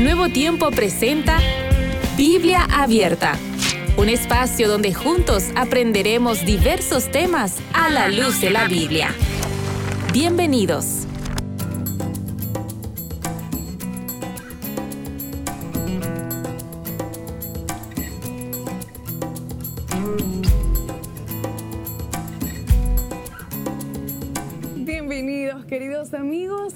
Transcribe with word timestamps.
Nuevo 0.00 0.30
Tiempo 0.30 0.70
presenta 0.70 1.38
Biblia 2.16 2.66
Abierta, 2.72 3.36
un 3.98 4.08
espacio 4.08 4.66
donde 4.66 4.94
juntos 4.94 5.50
aprenderemos 5.56 6.46
diversos 6.46 7.10
temas 7.10 7.58
a 7.74 7.90
la 7.90 8.08
luz 8.08 8.40
de 8.40 8.48
la 8.48 8.66
Biblia. 8.66 9.14
Bienvenidos. 10.10 11.06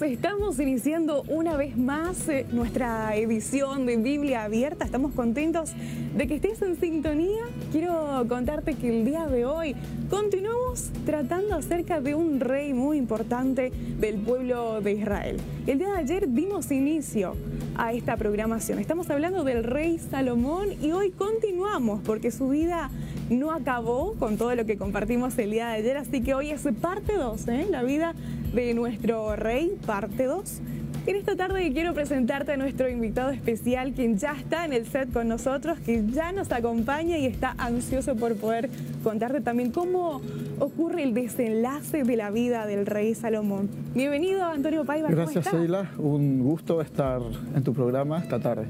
Estamos 0.01 0.59
iniciando 0.59 1.23
una 1.27 1.55
vez 1.55 1.77
más 1.77 2.27
eh, 2.27 2.45
nuestra 2.51 3.15
edición 3.15 3.85
de 3.85 3.95
Biblia 3.95 4.43
Abierta. 4.43 4.83
Estamos 4.83 5.13
contentos 5.13 5.71
de 6.15 6.27
que 6.27 6.35
estés 6.35 6.61
en 6.61 6.77
sintonía. 6.77 7.43
Quiero 7.71 8.25
contarte 8.27 8.73
que 8.73 8.89
el 8.89 9.05
día 9.05 9.25
de 9.27 9.45
hoy 9.45 9.73
continuamos 10.09 10.91
tratando 11.05 11.55
acerca 11.55 12.01
de 12.01 12.13
un 12.13 12.41
rey 12.41 12.73
muy 12.73 12.97
importante 12.97 13.71
del 13.99 14.17
pueblo 14.17 14.81
de 14.81 14.93
Israel. 14.93 15.37
El 15.65 15.79
día 15.79 15.93
de 15.93 15.99
ayer 15.99 16.29
dimos 16.29 16.71
inicio 16.71 17.35
a 17.77 17.93
esta 17.93 18.17
programación. 18.17 18.79
Estamos 18.79 19.09
hablando 19.09 19.43
del 19.45 19.63
rey 19.63 19.97
Salomón 19.97 20.69
y 20.81 20.91
hoy 20.91 21.11
continuamos 21.11 22.01
porque 22.03 22.31
su 22.31 22.49
vida 22.49 22.89
no 23.29 23.51
acabó 23.51 24.13
con 24.13 24.37
todo 24.37 24.55
lo 24.55 24.65
que 24.65 24.77
compartimos 24.77 25.37
el 25.37 25.51
día 25.51 25.67
de 25.69 25.75
ayer, 25.75 25.97
así 25.97 26.21
que 26.21 26.33
hoy 26.33 26.51
es 26.51 26.67
parte 26.81 27.15
2, 27.15 27.47
¿eh? 27.47 27.67
la 27.69 27.83
vida 27.83 28.13
de 28.53 28.73
nuestro 28.73 29.35
rey, 29.35 29.77
parte 29.85 30.25
2. 30.25 30.61
En 31.07 31.15
esta 31.15 31.35
tarde 31.35 31.71
quiero 31.71 31.93
presentarte 31.93 32.53
a 32.53 32.57
nuestro 32.57 32.89
invitado 32.89 33.29
especial, 33.29 33.93
quien 33.93 34.17
ya 34.17 34.33
está 34.33 34.65
en 34.65 34.73
el 34.73 34.87
set 34.87 35.13
con 35.13 35.27
nosotros, 35.27 35.77
que 35.79 36.03
ya 36.07 36.31
nos 36.31 36.51
acompaña 36.51 37.19
y 37.19 37.27
está 37.27 37.53
ansioso 37.59 38.15
por 38.15 38.35
poder 38.37 38.71
contarte 39.03 39.39
también 39.41 39.71
cómo 39.71 40.19
ocurre 40.59 41.03
el 41.03 41.13
desenlace 41.13 42.03
de 42.03 42.15
la 42.15 42.31
vida 42.31 42.65
del 42.65 42.87
rey 42.87 43.13
Salomón. 43.13 43.69
Bienvenido, 43.93 44.43
Antonio 44.45 44.83
Paiva. 44.83 45.09
Gracias, 45.09 45.45
Sheila. 45.53 45.91
Un 45.99 46.41
gusto 46.41 46.81
estar 46.81 47.21
en 47.55 47.63
tu 47.63 47.71
programa 47.73 48.17
esta 48.17 48.39
tarde. 48.39 48.65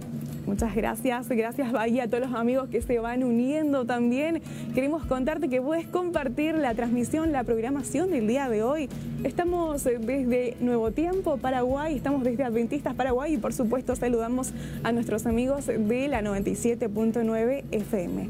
Muchas 0.45 0.75
gracias, 0.75 1.27
gracias 1.27 1.71
Bahía, 1.71 2.03
a 2.03 2.07
todos 2.07 2.29
los 2.29 2.33
amigos 2.35 2.69
que 2.69 2.81
se 2.81 2.99
van 2.99 3.23
uniendo 3.23 3.85
también. 3.85 4.41
Queremos 4.75 5.03
contarte 5.05 5.49
que 5.49 5.59
puedes 5.59 5.87
compartir 5.87 6.55
la 6.55 6.75
transmisión, 6.75 7.31
la 7.31 7.43
programación 7.43 8.11
del 8.11 8.27
día 8.27 8.47
de 8.47 8.61
hoy. 8.61 8.87
Estamos 9.23 9.83
desde 9.83 10.55
Nuevo 10.59 10.91
Tiempo, 10.91 11.37
Paraguay, 11.37 11.95
estamos 11.95 12.23
desde 12.23 12.43
Adventistas 12.43 12.93
Paraguay 12.93 13.33
y 13.33 13.37
por 13.37 13.53
supuesto 13.53 13.95
saludamos 13.95 14.53
a 14.83 14.91
nuestros 14.91 15.25
amigos 15.25 15.65
de 15.65 16.07
la 16.07 16.21
97.9 16.21 17.63
FM. 17.71 18.29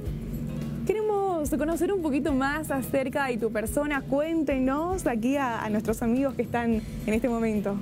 Queremos 0.87 1.49
conocer 1.49 1.91
un 1.91 2.01
poquito 2.01 2.31
más 2.31 2.71
acerca 2.71 3.27
de 3.27 3.37
tu 3.37 3.51
persona. 3.51 4.01
Cuéntenos 4.01 5.05
aquí 5.05 5.35
a, 5.35 5.67
nuestros 5.69 6.01
amigos 6.01 6.33
que 6.35 6.43
están 6.43 6.81
en 7.05 7.13
este 7.13 7.27
momento. 7.27 7.75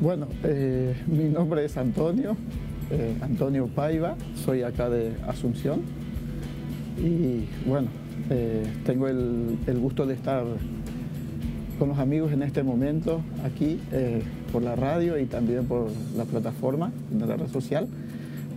Bueno, 0.00 0.26
eh, 0.44 0.94
mi 1.06 1.24
nombre 1.24 1.64
es 1.64 1.76
Antonio, 1.76 2.36
eh, 2.92 3.16
Antonio 3.22 3.68
Paiva, 3.68 4.16
soy 4.44 4.62
acá 4.62 4.90
de 4.90 5.14
Asunción 5.26 5.80
y 6.98 7.46
bueno, 7.66 7.88
eh, 8.28 8.64
tengo 8.84 9.08
el, 9.08 9.56
gusto 9.80 10.04
de 10.04 10.12
estar 10.12 10.44
con 11.78 11.88
los 11.88 11.98
amigos 11.98 12.32
en 12.32 12.42
este 12.42 12.62
momento 12.62 13.22
aquí 13.44 13.80
eh, 13.92 14.22
por 14.52 14.62
la 14.62 14.76
radio 14.76 15.18
y 15.18 15.24
también 15.24 15.64
por 15.64 15.88
la 16.16 16.24
plataforma 16.24 16.92
de 17.10 17.26
la 17.26 17.36
red 17.36 17.48
social 17.48 17.88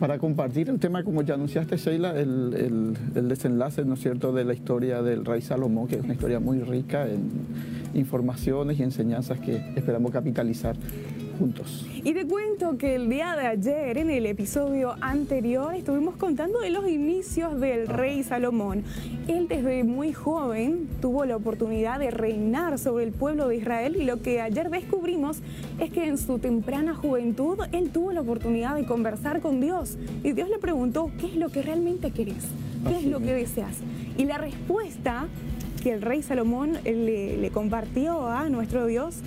para 0.02 0.20
compartir 0.20 0.68
el 0.68 0.80
tema, 0.80 1.06
como 1.06 1.22
ya 1.22 1.36
anunciaste, 1.36 1.78
Sheila, 1.78 2.20
el, 2.20 2.98
el, 3.16 3.30
desenlace, 3.30 3.86
¿no 3.86 3.94
es 3.94 4.02
cierto?, 4.02 4.34
de 4.34 4.44
la 4.44 4.54
historia 4.54 5.02
del 5.02 5.24
rey 5.24 5.42
Salomón, 5.42 5.88
que 5.88 5.96
es 5.96 6.04
una 6.04 6.14
historia 6.14 6.42
muy 6.42 6.60
rica 6.60 7.08
en 7.08 7.30
informaciones 7.94 8.78
y 8.78 8.84
enseñanzas 8.84 9.40
que 9.40 9.56
esperamos 9.78 10.12
capitalizar 10.12 10.76
juntos. 11.38 11.86
Y 12.04 12.14
te 12.14 12.26
cuento 12.26 12.78
que 12.78 12.96
el 12.96 13.10
día 13.10 13.36
de 13.36 13.48
ayer, 13.48 13.98
en 13.98 14.10
el 14.10 14.26
episodio 14.26 14.96
anterior, 15.02 15.74
estuvimos 15.74 16.16
contando 16.16 16.60
de 16.60 16.70
los 16.70 16.88
inicios 16.88 17.60
del 17.60 17.88
rey 17.88 18.24
Salomón. 18.24 18.84
Él 19.28 19.48
desde 19.48 19.84
muy 19.84 20.14
joven 20.14 20.88
tuvo 21.02 21.26
la 21.26 21.36
oportunidad 21.36 22.00
de 22.00 22.12
reinar 22.12 22.78
sobre 22.80 23.06
el 23.06 23.12
pueblo 23.12 23.48
de 23.48 23.58
Israel 23.58 23.96
y 24.00 24.06
lo 24.06 24.22
que 24.22 24.42
ayer 24.42 24.70
descubrimos 24.70 25.40
es 25.80 25.92
que 25.92 26.06
en 26.06 26.18
su 26.18 26.40
temprana 26.40 26.94
juventud 26.94 27.60
él 27.72 27.90
tuvo 27.90 28.12
la 28.12 28.22
oportunidad 28.22 28.76
de 28.76 28.86
conversar 28.86 29.42
con 29.42 29.62
Dios 29.62 29.98
y 30.24 30.32
Dios 30.34 30.50
le 30.50 30.60
preguntó, 30.60 31.12
¿qué 31.20 31.28
es 31.28 31.36
lo 31.36 31.50
que 31.50 31.62
realmente 31.62 32.12
querés? 32.12 32.46
¿Qué 32.88 32.98
es 32.98 33.06
lo 33.06 33.20
que 33.20 33.34
deseas? 33.34 33.78
Y 34.18 34.26
la 34.26 34.38
respuesta 34.38 35.28
que 35.86 35.94
el 35.94 36.02
rey 36.02 36.24
Salomón 36.24 36.80
le, 36.84 37.38
le 37.38 37.52
compartió 37.52 38.28
a 38.28 38.50
nuestro 38.50 38.88
Dios 38.88 39.18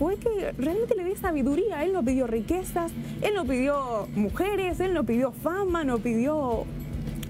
fue 0.00 0.16
que 0.16 0.52
realmente 0.58 0.96
le 0.96 1.04
di 1.04 1.14
sabiduría. 1.14 1.84
Él 1.84 1.92
no 1.92 2.04
pidió 2.04 2.26
riquezas, 2.26 2.90
él 3.22 3.34
no 3.36 3.44
pidió 3.44 4.08
mujeres, 4.16 4.80
él 4.80 4.94
no 4.94 5.04
pidió 5.04 5.30
fama, 5.30 5.84
no 5.84 6.00
pidió 6.00 6.64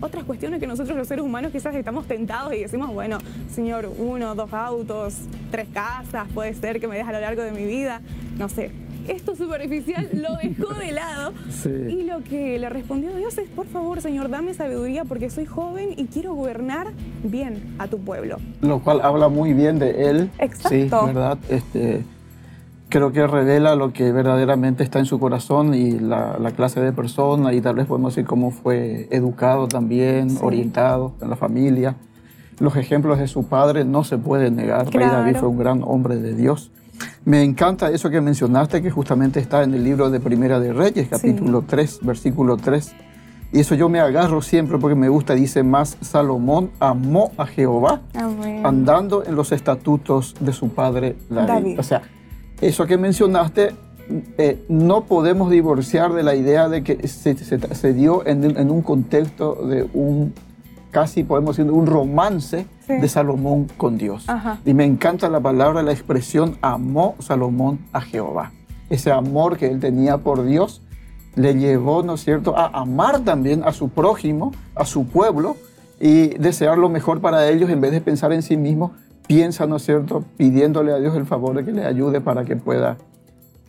otras 0.01 0.25
cuestiones 0.25 0.59
que 0.59 0.67
nosotros 0.67 0.97
los 0.97 1.07
seres 1.07 1.23
humanos 1.23 1.53
quizás 1.53 1.75
estamos 1.75 2.07
tentados 2.07 2.55
y 2.55 2.61
decimos, 2.61 2.91
bueno, 2.95 3.19
señor, 3.55 3.93
uno, 3.99 4.35
dos 4.35 4.55
autos, 4.55 5.17
tres 5.51 5.69
casas, 5.75 6.27
puede 6.33 6.55
ser 6.55 6.81
que 6.81 6.89
me 6.89 6.97
deje 6.97 7.11
a 7.11 7.13
lo 7.13 7.21
largo 7.21 7.43
de 7.43 7.53
mi 7.53 7.67
vida, 7.67 8.01
no 8.39 8.49
sé. 8.49 8.71
Esto 9.09 9.35
superficial 9.35 10.09
lo 10.13 10.37
dejó 10.37 10.75
de 10.75 10.93
lado 10.93 11.33
y 11.89 12.03
lo 12.05 12.23
que 12.23 12.59
le 12.59 12.69
respondió 12.69 13.15
Dios 13.17 13.37
es, 13.39 13.49
por 13.49 13.67
favor, 13.67 14.01
Señor, 14.01 14.29
dame 14.29 14.55
sabiduría 14.55 15.05
porque 15.05 15.31
soy 15.31 15.47
joven 15.47 15.91
y 15.97 16.07
quiero 16.07 16.35
gobernar 16.35 16.89
bien 17.25 17.75
a 17.79 17.89
tu 17.89 17.99
pueblo. 17.99 18.37
Lo 18.61 18.81
cual 18.81 19.01
habla 19.03 19.29
muy 19.29 19.55
bien 19.55 19.79
de 19.79 20.11
él. 20.11 20.31
Exacto. 20.39 20.69
Sí, 20.69 21.07
¿verdad? 21.07 21.39
Este, 21.49 22.05
creo 22.89 23.13
que 23.13 23.27
revela 23.27 23.75
lo 23.75 23.93
que 23.93 24.13
verdaderamente 24.13 24.83
está 24.83 24.99
en 24.99 25.07
su 25.07 25.19
corazón 25.19 25.75
y 25.75 25.99
la, 25.99 26.37
clase 26.57 26.81
de 26.81 26.93
persona 26.93 27.53
y 27.53 27.61
tal 27.61 27.77
vez 27.77 27.87
podemos 27.87 28.15
decir 28.15 28.27
cómo 28.27 28.51
fue 28.51 29.09
educado 29.11 29.69
también, 29.69 30.37
orientado 30.41 31.15
en 31.21 31.31
la 31.31 31.37
familia. 31.37 31.97
Los 32.59 32.77
ejemplos 32.77 33.19
de 33.19 33.29
su 33.29 33.45
padre 33.45 33.85
no 33.85 34.03
se 34.05 34.19
pueden 34.19 34.57
negar. 34.57 34.91
Rey 34.93 35.07
David 35.07 35.37
fue 35.37 35.49
un 35.49 35.59
gran 35.59 35.83
hombre 35.85 36.17
de 36.17 36.35
Dios. 36.35 36.73
Me 37.25 37.43
encanta 37.43 37.91
eso 37.91 38.11
que 38.11 38.21
mencionaste, 38.21 38.81
que 38.83 38.91
justamente 38.91 39.41
está 39.41 39.63
en 39.63 39.75
el 39.75 39.85
libro 39.85 40.11
de 40.11 40.21
Primera 40.21 40.61
de 40.61 40.73
Reyes, 40.73 41.09
capítulo 41.09 41.63
3, 41.67 42.01
versículo 42.03 42.57
3. 42.57 42.95
Y 43.53 43.61
eso 43.61 43.75
yo 43.75 43.89
me 43.89 44.01
agarro 44.01 44.43
siempre 44.43 44.79
porque 44.79 44.95
me 44.95 45.09
gusta, 45.09 45.35
dice 45.35 45.63
más, 45.63 45.97
Salomón 46.01 46.71
amó 46.81 47.33
a 47.39 47.47
Jehová 47.47 48.03
andando 48.63 49.25
en 49.25 49.35
los 49.35 49.53
estatutos 49.53 50.35
de 50.41 50.53
su 50.53 50.69
padre 50.69 51.17
David. 51.31 51.79
O 51.79 51.83
sea, 51.83 52.03
eso 52.61 52.87
que 52.87 52.99
mencionaste, 52.99 53.75
eh, 54.37 54.65
no 54.69 55.05
podemos 55.05 55.51
divorciar 55.51 56.13
de 56.13 56.23
la 56.23 56.35
idea 56.35 56.69
de 56.69 56.83
que 56.83 57.09
se, 57.09 57.93
dio 57.95 58.27
en, 58.27 58.71
un 58.71 58.83
contexto 58.83 59.55
de 59.67 59.89
un, 59.95 60.35
casi 60.91 61.25
podemos 61.25 61.57
decir, 61.57 61.71
un 61.71 61.87
romance 61.87 62.67
de 62.89 63.09
Salomón 63.09 63.69
con 63.77 63.99
Dios. 63.99 64.27
Y 64.65 64.75
me 64.75 64.85
encanta 64.85 65.29
la 65.29 65.41
palabra, 65.41 65.83
la 65.83 65.93
expresión, 65.93 66.57
amó 66.63 67.17
Salomón 67.19 67.81
a 67.93 68.01
Jehová. 68.01 68.53
Ese 68.91 69.13
amor 69.13 69.57
que 69.57 69.67
él 69.67 69.81
tenía 69.81 70.19
por 70.19 70.45
Dios 70.45 70.83
le 71.35 71.55
llevó, 71.55 72.03
¿no 72.03 72.15
es 72.15 72.25
cierto?, 72.25 72.57
a 72.57 72.67
amar 72.67 73.21
también 73.21 73.63
a 73.65 73.73
su 73.73 73.91
prójimo, 73.91 74.53
a 74.75 74.85
su 74.85 75.07
pueblo, 75.07 75.57
y 76.01 76.29
desear 76.39 76.79
lo 76.79 76.89
mejor 76.89 77.21
para 77.21 77.49
ellos 77.49 77.71
en 77.71 77.81
vez 77.81 77.93
de 77.93 78.01
pensar 78.01 78.33
en 78.33 78.43
sí 78.43 78.57
mismo, 78.57 78.93
piensa, 79.27 79.67
¿no 79.67 79.77
es 79.77 79.85
cierto?, 79.85 80.25
pidiéndole 80.37 80.93
a 80.93 80.99
Dios 80.99 81.17
el 81.17 81.27
favor 81.27 81.55
de 81.55 81.65
que 81.65 81.73
le 81.73 81.85
ayude 81.85 82.21
para 82.21 82.45
que 82.45 82.57
pueda 82.57 82.97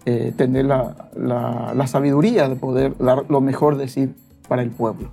eh, 0.06 0.34
tener 0.36 0.66
la, 0.66 1.10
la, 1.16 1.88
sabiduría 1.88 2.48
de 2.48 2.56
poder 2.56 2.98
dar 2.98 3.26
lo 3.30 3.42
mejor 3.42 3.78
de 3.78 3.90
sí 3.90 4.10
para 4.48 4.62
el 4.62 4.72
pueblo. 4.72 5.12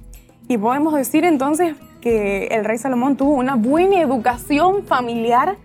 Y 0.48 0.58
podemos 0.58 0.94
decir 0.94 1.24
entonces 1.24 1.74
que 2.00 2.46
el 2.48 2.64
rey 2.64 2.78
Salomón 2.78 3.16
tuvo 3.16 3.34
una 3.34 3.56
buena 3.56 4.00
educación 4.00 4.84
familiar, 4.84 5.56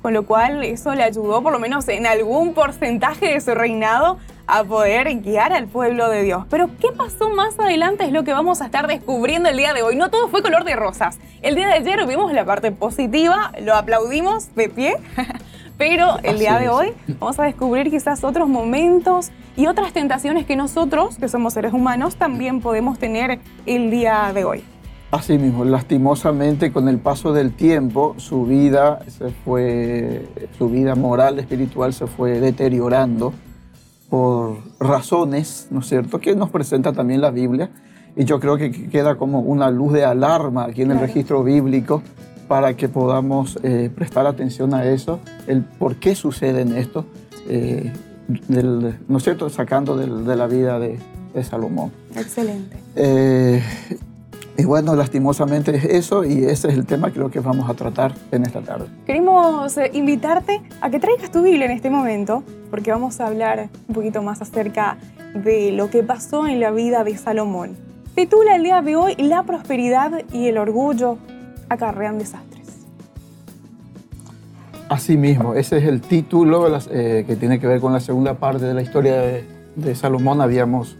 con 0.00 0.14
lo 0.14 0.24
cual 0.24 0.64
eso 0.64 0.94
le 0.94 1.02
ayudó 1.02 1.42
por 1.42 1.52
lo 1.52 1.58
menos 1.58 1.86
en 1.88 2.06
algún 2.06 2.54
porcentaje 2.54 3.34
de 3.34 3.40
su 3.40 3.54
reinado 3.54 4.18
a 4.46 4.64
poder 4.64 5.20
guiar 5.20 5.52
al 5.52 5.66
pueblo 5.66 6.08
de 6.08 6.22
Dios. 6.22 6.44
Pero 6.48 6.70
¿qué 6.80 6.88
pasó 6.96 7.28
más 7.28 7.58
adelante? 7.58 8.04
Es 8.04 8.12
lo 8.12 8.24
que 8.24 8.32
vamos 8.32 8.62
a 8.62 8.66
estar 8.66 8.86
descubriendo 8.86 9.50
el 9.50 9.56
día 9.56 9.74
de 9.74 9.82
hoy. 9.82 9.96
No 9.96 10.10
todo 10.10 10.28
fue 10.28 10.42
color 10.42 10.64
de 10.64 10.76
rosas. 10.76 11.18
El 11.42 11.54
día 11.54 11.66
de 11.66 11.74
ayer 11.74 12.06
vimos 12.06 12.32
la 12.32 12.44
parte 12.44 12.72
positiva, 12.72 13.52
lo 13.60 13.74
aplaudimos 13.74 14.54
de 14.54 14.68
pie, 14.70 14.96
pero 15.84 16.18
el 16.22 16.38
día 16.38 16.60
de 16.60 16.68
hoy 16.68 16.92
vamos 17.18 17.40
a 17.40 17.42
descubrir 17.42 17.90
quizás 17.90 18.22
otros 18.22 18.48
momentos 18.48 19.32
y 19.56 19.66
otras 19.66 19.92
tentaciones 19.92 20.46
que 20.46 20.54
nosotros, 20.54 21.16
que 21.18 21.26
somos 21.26 21.54
seres 21.54 21.72
humanos, 21.72 22.14
también 22.14 22.60
podemos 22.60 23.00
tener 23.00 23.40
el 23.66 23.90
día 23.90 24.30
de 24.32 24.44
hoy. 24.44 24.62
Así 25.10 25.38
mismo, 25.38 25.64
lastimosamente 25.64 26.70
con 26.70 26.88
el 26.88 26.98
paso 26.98 27.32
del 27.32 27.52
tiempo 27.52 28.14
su 28.18 28.46
vida 28.46 29.00
se 29.08 29.30
fue, 29.30 30.24
su 30.56 30.68
vida 30.68 30.94
moral, 30.94 31.40
espiritual 31.40 31.92
se 31.92 32.06
fue 32.06 32.38
deteriorando 32.38 33.34
por 34.08 34.58
razones, 34.78 35.66
¿no 35.72 35.80
es 35.80 35.88
cierto?, 35.88 36.20
que 36.20 36.36
nos 36.36 36.50
presenta 36.50 36.92
también 36.92 37.20
la 37.20 37.32
Biblia. 37.32 37.70
Y 38.14 38.24
yo 38.24 38.38
creo 38.38 38.56
que 38.56 38.70
queda 38.88 39.16
como 39.16 39.40
una 39.40 39.68
luz 39.68 39.94
de 39.94 40.04
alarma 40.04 40.66
aquí 40.66 40.82
en 40.82 40.92
el 40.92 41.00
registro 41.00 41.42
bíblico 41.42 42.04
para 42.52 42.76
que 42.76 42.86
podamos 42.86 43.58
eh, 43.62 43.90
prestar 43.94 44.26
atención 44.26 44.74
a 44.74 44.84
eso, 44.84 45.20
el 45.46 45.62
por 45.62 45.96
qué 45.96 46.14
suceden 46.14 46.76
esto, 46.76 47.06
eh, 47.48 47.90
¿no 49.08 49.16
es 49.16 49.24
cierto?, 49.24 49.48
sacando 49.48 49.96
de 49.96 50.36
la 50.36 50.46
vida 50.48 50.78
de, 50.78 50.98
Salomón. 51.44 51.92
Excelente. 52.14 52.76
Eh, 52.94 53.62
y 54.58 54.66
bueno, 54.66 54.94
lastimosamente 54.94 55.74
es 55.74 55.84
eso 55.86 56.26
y 56.26 56.44
ese 56.44 56.68
es 56.68 56.74
el 56.74 56.84
tema 56.84 57.08
que 57.08 57.14
creo 57.14 57.30
que 57.30 57.40
vamos 57.40 57.70
a 57.70 57.72
tratar 57.72 58.12
en 58.30 58.44
esta 58.44 58.60
tarde. 58.60 58.84
Queremos 59.06 59.74
invitarte 59.94 60.60
a 60.82 60.90
que 60.90 61.00
traigas 61.00 61.30
tu 61.30 61.40
Biblia 61.40 61.64
en 61.64 61.72
este 61.72 61.88
momento, 61.88 62.42
porque 62.70 62.90
vamos 62.90 63.18
a 63.20 63.28
hablar 63.28 63.70
un 63.88 63.94
poquito 63.94 64.20
más 64.20 64.42
acerca 64.42 64.98
de 65.34 65.72
lo 65.72 65.88
que 65.88 66.02
pasó 66.02 66.46
en 66.46 66.60
la 66.60 66.70
vida 66.70 67.02
de 67.02 67.16
Salomón. 67.16 67.78
Titula 68.14 68.56
el 68.56 68.62
día 68.62 68.82
de 68.82 68.94
hoy 68.94 69.14
La 69.16 69.42
prosperidad 69.44 70.20
y 70.34 70.48
el 70.48 70.58
orgullo 70.58 71.16
acarrean 71.72 72.18
desastres. 72.18 72.62
Así 74.88 75.16
mismo, 75.16 75.54
ese 75.54 75.78
es 75.78 75.84
el 75.84 76.02
título 76.02 76.68
eh, 76.90 77.24
que 77.26 77.36
tiene 77.36 77.58
que 77.58 77.66
ver 77.66 77.80
con 77.80 77.92
la 77.92 78.00
segunda 78.00 78.34
parte 78.34 78.66
de 78.66 78.74
la 78.74 78.82
historia 78.82 79.14
de, 79.74 79.94
Salomón. 79.94 80.42
Habíamos 80.42 80.96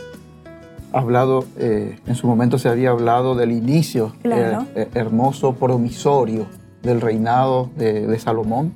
hablado, 0.92 1.44
eh, 1.58 1.98
en 2.06 2.14
su 2.14 2.26
momento 2.26 2.58
se 2.58 2.70
había 2.70 2.90
hablado 2.90 3.34
del 3.34 3.52
inicio 3.52 4.14
eh, 4.24 4.88
hermoso, 4.94 5.56
promisorio 5.56 6.46
del 6.82 7.02
reinado 7.02 7.70
de 7.76 8.18
Salomón. 8.18 8.72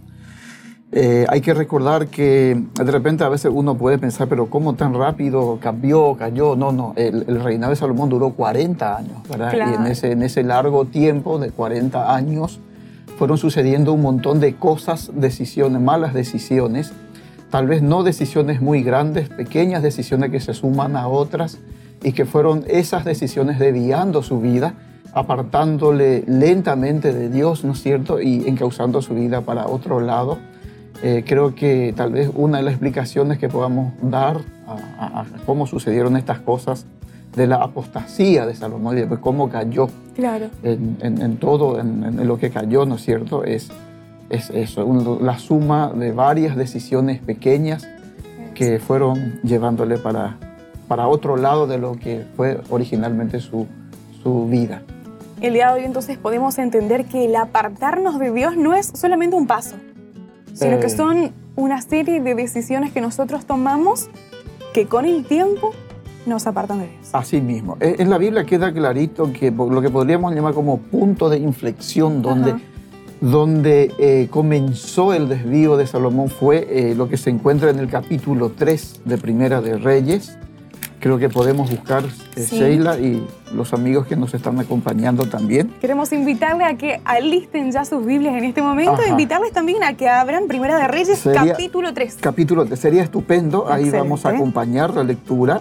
Eh, 0.98 1.26
hay 1.28 1.43
que 1.43 1.52
recordar 1.52 2.06
que 2.06 2.58
de 2.75 2.90
repente 2.90 3.22
a 3.22 3.28
veces 3.28 3.52
uno 3.54 3.76
puede 3.76 3.98
pensar, 3.98 4.28
pero 4.28 4.46
¿cómo 4.46 4.76
tan 4.76 4.94
rápido 4.94 5.58
cambió, 5.60 6.16
cayó? 6.19 6.56
No, 6.56 6.72
no, 6.72 6.94
el, 6.96 7.26
reinado 7.43 7.69
de 7.69 7.76
Salomón 7.76 8.08
duró 8.08 8.31
40 8.31 8.96
años, 8.96 9.28
¿verdad? 9.28 9.52
Y 9.54 9.75
en 9.75 9.87
ese, 9.88 10.12
en 10.12 10.22
ese 10.22 10.43
largo 10.43 10.87
tiempo 10.87 11.38
de 11.38 11.50
40 11.50 12.14
años 12.14 12.60
fueron 13.19 13.37
sucediendo 13.37 13.93
un 13.93 14.00
montón 14.00 14.40
de 14.40 14.54
cosas, 14.56 15.10
decisiones, 15.14 15.82
malas 15.82 16.14
decisiones, 16.14 16.94
tal 17.50 17.66
vez 17.66 17.82
no 17.82 18.02
decisiones 18.02 18.62
muy 18.62 18.82
grandes, 18.82 19.28
pequeñas 19.28 19.82
decisiones 19.82 20.31
que 20.31 20.40
se 20.40 20.54
suman 20.54 20.96
a 20.96 21.08
otras 21.08 21.58
y 22.02 22.12
que 22.12 22.25
fueron 22.25 22.64
esas 22.69 23.04
decisiones 23.04 23.58
desviando 23.58 24.22
su 24.22 24.40
vida, 24.40 24.72
apartándole 25.12 26.25
lentamente 26.26 27.12
de 27.12 27.28
Dios, 27.28 27.64
¿no 27.64 27.72
es 27.72 27.82
cierto? 27.82 28.19
Y 28.19 28.48
encauzando 28.48 29.02
su 29.02 29.12
vida 29.12 29.43
para 29.43 29.66
otro 29.66 30.00
lado 30.00 30.38
eh, 31.02 31.25
creo 31.26 31.54
que 31.54 31.93
tal 31.96 32.12
vez 32.12 32.31
una 32.34 32.58
de 32.58 32.64
las 32.64 32.72
explicaciones 32.72 33.38
que 33.38 33.48
podamos 33.48 33.93
dar 34.02 34.40
a, 34.66 35.25
cómo 35.44 35.66
sucedieron 35.66 36.16
estas 36.16 36.40
cosas 36.40 36.87
de 37.34 37.46
la 37.46 37.56
apostasía 37.56 38.46
de 38.46 38.54
Salomón 38.54 38.96
y 38.96 39.00
después 39.00 39.20
cómo 39.20 39.48
cayó 39.48 39.88
claro. 40.14 40.48
en, 40.62 41.37
todo, 41.37 41.78
en, 41.78 42.26
lo 42.26 42.38
que 42.38 42.50
cayó, 42.50 42.87
¿no 42.87 42.96
es 42.96 43.02
cierto? 43.02 43.44
Es, 43.44 43.70
es 44.31 44.50
eso, 44.50 45.19
la 45.20 45.38
suma 45.38 45.93
de 45.93 46.12
varias 46.12 46.56
decisiones 46.56 47.20
pequeñas 47.20 47.87
que 48.54 48.78
fueron 48.78 49.38
llevándole 49.43 49.98
para, 49.98 50.38
para 50.88 51.08
otro 51.08 51.37
lado 51.37 51.66
de 51.66 51.78
lo 51.78 51.93
que 51.93 52.25
fue 52.37 52.60
originalmente 52.70 53.40
su, 53.40 53.66
su 54.22 54.46
vida. 54.46 54.82
El 55.43 55.52
día 55.52 55.69
de 55.69 55.75
hoy 55.75 55.84
entonces 55.84 56.16
podemos 56.16 56.58
entender 56.58 57.04
que 57.04 57.26
el 57.26 57.37
apartarnos 57.37 58.19
de 58.19 58.32
Dios 58.32 58.56
no 58.56 58.75
es 58.75 58.87
solamente 58.94 59.37
un 59.37 59.46
paso, 59.46 59.76
sino 60.56 60.81
que 60.81 60.87
eh. 60.87 60.91
son 60.91 61.32
una 61.55 61.81
serie 61.82 62.20
de 62.20 62.35
decisiones 62.35 62.93
que 62.93 63.00
nosotros 63.00 63.44
tomamos 63.44 64.08
que 64.73 64.87
con 64.87 65.05
el 65.05 65.25
tiempo 65.25 65.73
nos 66.25 66.47
apartan 66.47 66.81
de 66.81 66.88
Dios. 66.88 67.08
Así 67.12 67.41
mismo. 67.41 67.76
Eh, 67.81 67.97
en 67.99 68.11
la 68.11 68.19
Biblia 68.19 68.44
queda 68.44 68.73
clarito 68.73 69.32
que 69.32 69.50
lo 69.50 69.81
que 69.81 69.91
podríamos 69.91 70.35
llamar 70.35 70.55
como 70.55 70.79
punto 70.79 71.29
de 71.29 71.38
inflexión 71.38 72.20
donde, 72.20 72.56
donde 73.20 73.93
eh, 73.99 74.29
comenzó 74.31 75.12
el 75.12 75.29
desvío 75.29 75.76
de 75.76 75.87
Salomón 75.87 76.29
fue 76.29 76.94
lo 76.97 77.08
que 77.08 77.17
se 77.17 77.31
encuentra 77.31 77.70
en 77.70 77.79
el 77.79 77.88
capítulo 77.88 78.50
3 78.56 79.03
de 79.05 79.19
Primera 79.19 79.61
de 79.61 79.76
Reyes, 79.76 80.37
creo 81.00 81.19
que 81.19 81.28
podemos 81.28 81.70
buscar 81.70 82.04
eh, 82.37 82.46
Sheila 82.50 82.98
y 82.98 83.26
los 83.52 83.72
amigos 83.72 84.06
que 84.06 84.16
nos 84.16 84.34
están 84.34 84.58
acompañando 84.58 85.26
también. 85.26 85.72
Queremos 85.81 86.12
invitarle 86.12 86.64
a 86.64 86.76
que 86.76 87.00
alisten 87.04 87.70
ya 87.70 87.84
sus 87.84 88.04
Biblias 88.04 88.34
en 88.37 88.44
este 88.44 88.62
momento 88.62 89.02
e 89.02 89.08
invitarles 89.08 89.52
también 89.52 89.82
a 89.82 89.94
que 89.94 90.08
abran 90.08 90.46
Primera 90.46 90.78
de 90.78 90.88
Reyes, 90.88 91.22
capítulo 91.22 91.93
3. 91.93 92.19
Capítulo 92.20 92.66
3, 92.66 92.78
sería 92.78 93.02
estupendo, 93.02 93.70
ahí 93.70 93.90
vamos 93.90 94.26
a 94.26 94.31
acompañar 94.31 94.94
la 94.94 95.04
lectura. 95.04 95.60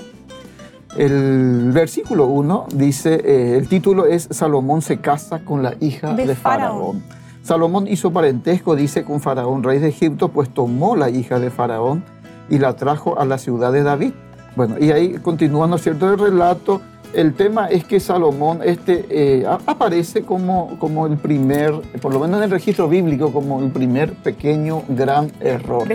El 0.98 1.72
versículo 1.74 2.28
1 2.28 2.68
dice, 2.74 3.16
eh, 3.16 3.58
el 3.58 3.68
título 3.68 4.06
es 4.06 4.30
Salomón 4.32 4.82
se 4.82 4.98
casa 4.98 5.40
con 5.40 5.62
la 5.62 5.76
hija 5.82 6.14
de, 6.14 6.36
Faraón. 6.36 7.04
Salomón 7.44 7.88
hizo 7.88 8.12
parentesco, 8.12 8.78
dice, 8.78 9.04
con 9.04 9.20
Faraón, 9.20 9.62
rey 9.62 9.80
de 9.80 9.90
Egipto, 9.90 10.30
pues 10.30 10.50
tomó 10.50 10.96
la 10.96 11.10
hija 11.10 11.40
de 11.40 11.52
Faraón 11.52 12.06
y 12.50 12.60
la 12.60 12.78
trajo 12.78 13.20
a 13.20 13.26
la 13.26 13.38
ciudad 13.38 13.74
de 13.74 13.84
David 13.84 14.14
bueno, 14.56 14.76
y 14.80 14.92
ahí 14.92 15.14
continúa, 15.16 15.68
¿no 15.68 15.76
es 15.76 15.84
cierto?, 15.84 16.12
el 16.12 16.20
relato. 16.20 16.82
El 17.14 17.34
tema 17.34 17.68
es 17.68 17.86
que 17.86 18.02
Salomón 18.02 18.60
este, 18.62 19.06
eh, 19.10 19.46
aparece 19.48 20.24
como, 20.24 20.78
como 20.80 21.08
el 21.08 21.16
primer, 21.16 21.74
por 22.02 22.14
lo 22.14 22.20
menos 22.20 22.40
en 22.40 22.44
el 22.44 22.52
registro 22.52 22.90
bíblico, 22.90 23.32
como 23.32 23.62
el 23.62 23.72
primer 23.72 24.14
pequeño 24.16 24.84
gran 24.90 25.32
error. 25.40 25.88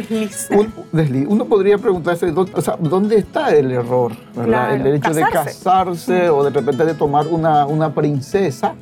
Uno 1.28 1.44
podría 1.44 1.76
preguntarse, 1.76 2.32
¿dónde 2.32 3.16
está 3.16 3.54
el 3.54 3.70
error? 3.70 4.12
el 4.34 4.94
hecho 4.94 5.12
de 5.12 5.22
casarse 5.22 6.30
o 6.30 6.42
de 6.42 6.50
repente 6.50 6.86
de 6.86 6.94
tomar 6.94 7.26
una, 7.26 7.66
una 7.66 7.94
princesa, 7.94 8.74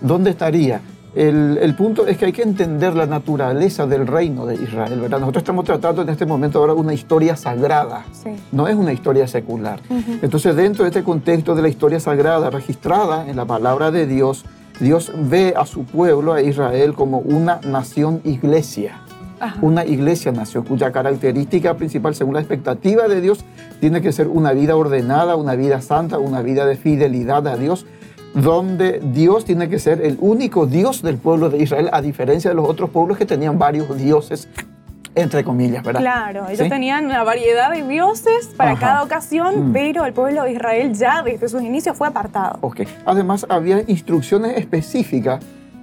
¿dónde 0.00 0.30
estaría? 0.30 0.80
El, 1.14 1.74
punto 1.76 2.06
es 2.06 2.18
que 2.18 2.26
hay 2.26 2.32
que 2.32 2.42
entender 2.42 2.94
la 2.94 3.06
naturaleza 3.06 3.86
del 3.86 4.06
reino 4.06 4.46
de 4.46 4.54
Israel, 4.54 5.00
¿verdad? 5.00 5.20
Nosotros 5.20 5.42
estamos 5.42 5.64
tratando 5.64 6.02
en 6.02 6.08
este 6.10 6.26
momento 6.26 6.58
ahora 6.58 6.74
una 6.74 6.92
historia 6.92 7.34
sagrada, 7.36 8.04
no 8.52 8.68
es 8.68 8.76
una 8.76 8.92
historia 8.92 9.26
secular. 9.26 9.80
Entonces, 10.22 10.54
dentro 10.54 10.84
de 10.84 10.90
este 10.90 11.02
contexto 11.02 11.54
de 11.54 11.62
la 11.62 11.68
historia 11.68 11.98
sagrada 11.98 12.50
registrada 12.50 13.28
en 13.28 13.36
la 13.36 13.46
palabra 13.46 13.90
de 13.90 14.06
Dios, 14.06 14.44
Dios 14.80 15.12
ve 15.16 15.54
a 15.56 15.66
su 15.66 15.84
pueblo, 15.84 16.34
a 16.34 16.42
Israel, 16.42 16.94
como 16.94 17.18
una 17.18 17.60
nación 17.62 18.20
iglesia. 18.24 19.00
Una 19.62 19.84
iglesia 19.84 20.32
nación 20.32 20.64
cuya 20.64 20.90
característica 20.90 21.76
principal, 21.76 22.14
según 22.14 22.34
la 22.34 22.40
expectativa 22.40 23.06
de 23.06 23.20
Dios, 23.20 23.44
tiene 23.80 24.00
que 24.00 24.10
ser 24.12 24.26
una 24.26 24.52
vida 24.52 24.74
ordenada, 24.76 25.36
una 25.36 25.54
vida 25.54 25.80
santa, 25.80 26.18
una 26.18 26.42
vida 26.42 26.66
de 26.66 26.76
fidelidad 26.76 27.46
a 27.46 27.56
Dios, 27.56 27.86
donde 28.34 29.00
Dios 29.00 29.44
tiene 29.44 29.68
que 29.68 29.78
ser 29.78 30.02
el 30.02 30.16
único 30.20 30.66
Dios 30.66 31.02
del 31.02 31.18
pueblo 31.18 31.50
de 31.50 31.58
Israel, 31.58 31.88
a 31.92 32.02
diferencia 32.02 32.50
de 32.50 32.56
los 32.56 32.68
otros 32.68 32.90
pueblos 32.90 33.18
que 33.18 33.26
tenían 33.26 33.58
varios 33.58 33.96
dioses 33.96 34.48
entre 35.14 35.42
comillas, 35.42 35.82
¿verdad? 35.82 36.00
Claro, 36.00 36.48
ellos 36.48 36.68
tenían 36.68 37.06
una 37.06 37.24
variedad 37.24 37.72
de 37.72 37.82
dioses 37.82 38.50
para 38.56 38.76
cada 38.76 39.02
ocasión, 39.02 39.70
mm. 39.70 39.72
pero 39.72 40.04
el 40.04 40.12
pueblo 40.12 40.44
de 40.44 40.52
Israel 40.52 40.94
ya 40.94 41.22
desde 41.22 41.48
sus 41.48 41.62
inicios 41.62 41.96
fue 41.96 42.06
apartado. 42.08 42.58
Ok, 42.60 42.82
además 43.04 43.46
había 43.48 43.82
instrucciones 43.86 44.56
específicas 44.56 45.40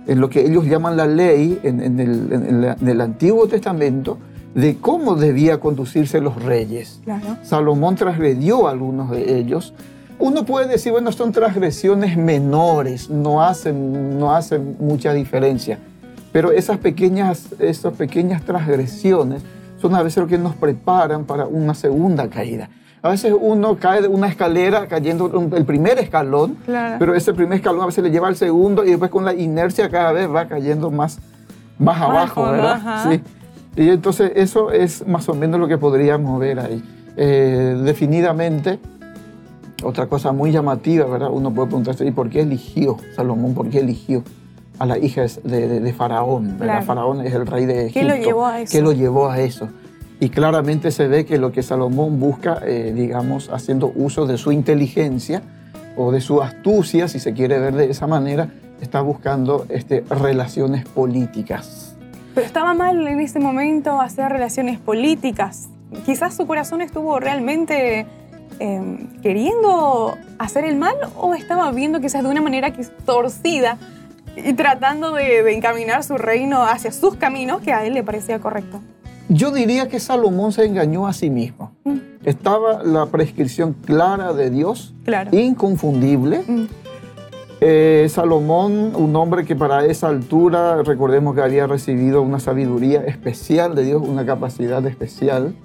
en 0.08 0.22
lo 0.22 0.30
que 0.30 0.42
ellos 0.42 0.66
llaman 0.66 0.96
la 0.96 1.08
ley 1.08 1.60
en, 1.64 2.00
el, 2.00 3.02
Antiguo 3.02 3.48
Testamento 3.48 4.18
de 4.54 4.78
cómo 4.78 5.16
debía 5.16 5.60
conducirse 5.60 6.22
los 6.22 6.42
reyes. 6.42 7.02
Claro. 7.04 7.38
Salomón 7.44 7.96
transgredió 7.96 8.68
algunos 8.68 9.12
de 9.12 9.38
ellos 9.38 9.74
uno 10.20 10.46
puede 10.46 10.68
decir, 10.68 10.92
bueno, 10.92 11.12
son 11.12 11.32
transgresiones 11.32 12.18
menores, 12.18 13.10
no 13.10 13.42
hacen, 13.42 14.18
no 14.20 14.36
hacen 14.36 14.78
mucha 14.80 15.14
diferencia. 15.14 15.80
Pero 16.32 16.52
esas 16.52 16.78
pequeñas, 16.78 17.48
esas 17.60 17.94
pequeñas 17.94 18.44
transgresiones 18.44 19.42
son 19.82 19.96
a 19.96 20.04
veces 20.04 20.18
lo 20.18 20.28
que 20.28 20.38
nos 20.38 20.56
preparan 20.56 21.26
para 21.26 21.46
una 21.46 21.74
segunda 21.74 22.30
caída. 22.30 22.70
A 23.02 23.10
veces 23.10 23.34
uno 23.40 23.78
cae 23.78 24.02
de 24.02 24.08
una 24.08 24.28
escalera 24.28 24.88
cayendo 24.88 25.52
el 25.56 25.64
primer 25.64 26.00
escalón, 26.00 26.58
pero 26.98 27.14
ese 27.14 27.34
primer 27.34 27.58
escalón 27.58 27.84
a 27.84 27.86
veces 27.86 28.04
le 28.04 28.10
lleva 28.10 28.28
al 28.28 28.36
segundo 28.36 28.84
y 28.84 28.90
después 28.90 29.12
con 29.12 29.24
la 29.24 29.34
inercia 29.34 29.90
cada 29.90 30.12
vez 30.12 30.28
va 30.28 30.48
cayendo 30.48 30.90
más, 30.90 31.20
más 31.78 32.02
abajo, 32.02 32.50
¿verdad? 32.50 33.10
Sí. 33.10 33.22
Y 33.76 33.90
entonces 33.90 34.32
eso 34.36 34.72
es 34.72 35.06
más 35.06 35.30
o 35.30 35.36
menos 35.36 35.60
lo 35.60 35.68
que 35.68 35.78
podríamos 35.78 36.40
ver 36.40 36.60
ahí. 36.60 36.84
Eh, 37.16 37.80
definidamente, 37.84 38.80
otra 39.86 40.08
cosa 40.08 40.32
muy 40.32 40.52
llamativa, 40.52 41.06
¿verdad? 41.06 41.30
Uno 41.32 41.54
puede 41.54 41.68
preguntarse, 41.68 42.06
¿y 42.06 42.12
por 42.12 42.30
qué 42.30 42.42
eligió 42.42 42.98
Salomón? 43.16 43.54
¿Por 43.54 43.70
qué 43.70 43.80
eligió 43.80 44.24
a 44.80 44.86
la 44.86 44.98
hija 44.98 45.26
de, 45.44 45.94
Faraón? 45.96 46.58
¿verdad? 46.58 46.84
Faraón 46.84 47.22
es 47.22 47.34
el 47.34 47.46
rey 47.46 47.66
de 47.66 47.88
Egipto. 47.88 48.00
¿Qué 48.00 48.06
lo 48.06 48.16
llevó 48.16 48.46
a 48.48 48.62
eso? 48.62 48.72
¿Qué 48.72 48.82
lo 48.82 48.92
llevó 48.92 49.30
a 49.30 49.40
eso? 49.40 49.70
Y 50.20 50.30
claramente 50.30 50.92
se 50.92 51.08
ve 51.08 51.26
que 51.26 51.38
lo 51.38 51.52
que 51.52 51.62
Salomón 51.62 52.20
busca, 52.20 52.62
eh, 52.66 52.94
digamos, 52.96 53.50
haciendo 53.50 53.92
uso 53.96 54.26
de 54.26 54.38
su 54.38 54.52
inteligencia 54.52 55.44
o 55.96 56.12
de 56.12 56.20
su 56.20 56.42
astucia, 56.42 57.08
si 57.08 57.20
se 57.20 57.34
quiere 57.34 57.60
ver 57.60 57.76
de 57.76 57.90
esa 57.92 58.08
manera, 58.08 58.50
está 58.82 59.02
buscando 59.02 59.66
este, 59.70 60.04
relaciones 60.10 60.86
políticas. 60.86 61.96
Pero 62.34 62.48
estaba 62.48 62.74
mal 62.74 63.08
en 63.08 63.20
ese 63.20 63.40
momento 63.40 64.02
hacer 64.02 64.32
relaciones 64.32 64.80
políticas 64.80 65.70
quizás 66.06 66.36
su 66.36 66.48
corazón 66.48 66.82
estuvo 66.82 67.20
realmente 67.20 68.06
em, 68.60 69.08
queriendo 69.22 70.18
hacer 70.40 70.66
el 70.66 70.76
mal 70.76 70.96
o 71.18 71.34
estaba 71.34 71.72
viendo 71.72 72.00
quizás 72.00 72.24
de 72.24 72.30
una 72.30 72.42
manera 72.42 72.74
torcida 73.06 73.78
y 74.36 74.54
tratando 74.54 75.14
de, 75.14 75.54
encaminar 75.54 76.04
su 76.04 76.18
reino 76.18 76.64
hacia 76.64 76.92
sus 76.92 77.16
caminos 77.16 77.62
que 77.62 77.74
a 77.74 77.86
él 77.86 77.94
le 77.94 78.04
parecía 78.04 78.40
correcto. 78.40 78.82
Yo 79.28 79.52
diría 79.52 79.88
que 79.88 80.00
Salomón 80.00 80.52
se 80.52 80.66
engañó 80.66 81.08
a 81.08 81.14
sí 81.14 81.30
mismo. 81.30 81.72
Mm. 81.84 81.98
Estaba 82.26 82.84
la 82.84 83.08
prescripción 83.08 83.74
clara 83.74 84.34
de 84.34 84.50
Dios, 84.50 84.94
inconfundible. 85.32 86.44
Mm. 86.46 86.66
Eh, 87.62 88.08
Salomón, 88.10 88.94
un 88.96 89.16
hombre 89.16 89.46
que 89.46 89.56
para 89.56 89.86
esa 89.86 90.10
altura, 90.10 90.84
recordemos 90.84 91.34
que 91.36 91.42
había 91.42 91.66
recibido 91.66 92.22
una 92.22 92.40
sabiduría 92.40 93.04
especial 93.06 93.76
de 93.76 93.86
Dios, 93.86 94.04
una 94.06 94.26
capacidad 94.26 94.86
especial. 94.86 95.56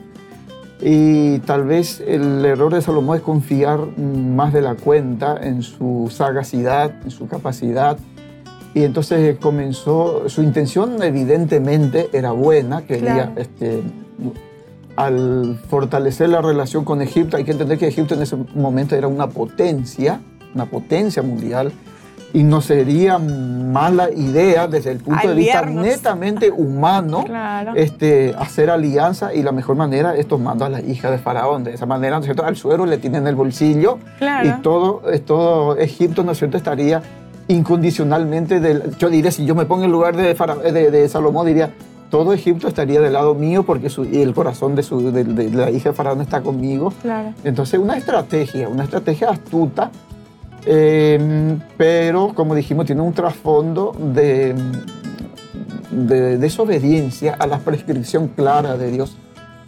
Y 0.82 1.40
tal 1.40 1.64
vez 1.64 2.00
el 2.00 2.44
error 2.44 2.72
de 2.72 2.80
Salomón 2.80 3.16
es 3.16 3.22
confiar 3.22 3.80
más 3.99 4.52
de 4.52 4.62
la 4.62 4.76
cuenta 4.76 5.37
en 5.40 5.62
su 5.62 6.08
sagacidad, 6.10 6.94
en 7.04 7.10
su 7.10 7.28
capacidad, 7.28 7.99
y 8.72 8.84
entonces 8.84 9.37
comenzó, 9.38 10.28
su 10.28 10.42
intención 10.42 11.02
evidentemente 11.02 12.08
era 12.12 12.30
buena, 12.30 12.82
quería, 12.82 13.32
este, 13.37 13.82
al 14.94 15.58
fortalecer 15.68 16.28
la 16.28 16.40
relación 16.40 16.84
con 16.84 17.02
Egipto, 17.02 17.37
hay 17.37 17.44
que 17.44 17.52
entender 17.52 17.78
que 17.78 17.88
Egipto 17.88 18.14
en 18.14 18.22
ese 18.22 18.37
momento 18.54 18.94
era 18.94 19.08
una 19.08 19.28
potencia, 19.28 20.20
una 20.54 20.66
potencia 20.66 21.22
mundial, 21.22 21.72
y 22.32 22.42
no 22.42 22.60
sería 22.60 23.18
mala 23.18 24.10
idea 24.10 24.68
desde 24.68 24.92
el 24.92 24.99
punto 24.99 25.28
de 25.28 25.34
vista 25.34 25.62
netamente 25.62 26.50
humano 26.50 27.25
este, 27.75 28.34
hacer 28.38 28.70
alianza 28.70 29.34
y 29.34 29.42
la 29.42 29.52
mejor 29.52 29.76
manera 29.76 30.14
es 30.16 30.28
tomando 30.28 30.64
a 30.64 30.68
la 30.68 30.80
hija 30.80 31.10
de 31.10 31.18
Faraón. 31.18 31.64
De 31.64 31.75
esa 31.75 31.87
manera, 31.87 32.16
¿no 32.16 32.20
es 32.20 32.26
cierto? 32.26 32.44
Al 32.44 32.56
suero 32.56 32.87
le 32.87 32.99
tienen 32.99 33.26
el 33.26 33.34
bolsillo 33.34 33.99
y 34.42 34.50
todo, 34.62 35.02
todo 35.26 35.76
Egipto, 35.76 36.22
¿no 36.22 36.32
es 36.32 36.38
cierto?, 36.38 36.56
estaría 36.56 37.02
incondicionalmente, 37.49 38.60
del, 38.60 38.96
yo 38.96 39.10
diría, 39.10 39.32
si 39.32 39.44
yo 39.44 39.54
me 39.56 39.64
pongo 39.64 39.84
en 39.84 39.90
lugar 39.90 40.16
de, 40.16 40.34
de, 40.90 41.08
Salomón, 41.08 41.46
diría, 41.46 41.70
todo 42.08 42.32
Egipto 42.32 42.68
estaría 42.68 43.00
del 43.00 43.12
lado 43.12 43.34
mío 43.34 43.64
porque 43.64 43.88
el 44.12 44.34
corazón 44.34 44.76
de, 44.76 44.84
su, 44.84 45.10
de, 45.10 45.25
la 45.50 45.70
hija 45.70 45.90
de 45.90 45.94
Faraón 45.94 46.20
está 46.20 46.42
conmigo. 46.42 46.92
Entonces, 47.42 47.80
una 47.80 47.96
estrategia, 47.96 48.68
una 48.68 48.84
estrategia 48.84 49.30
astuta, 49.30 49.90
em, 50.67 51.61
pero 51.76 52.33
como 52.35 52.55
dijimos, 52.55 52.87
tiene 52.87 53.02
un 53.02 53.12
trasfondo 53.12 53.93
de, 53.99 54.55
de 55.90 56.38
desobediencia 56.38 57.37
a 57.38 57.47
la 57.47 57.59
prescripción 57.59 58.29
clara 58.29 58.76
de 58.76 58.90
Dios 58.90 59.17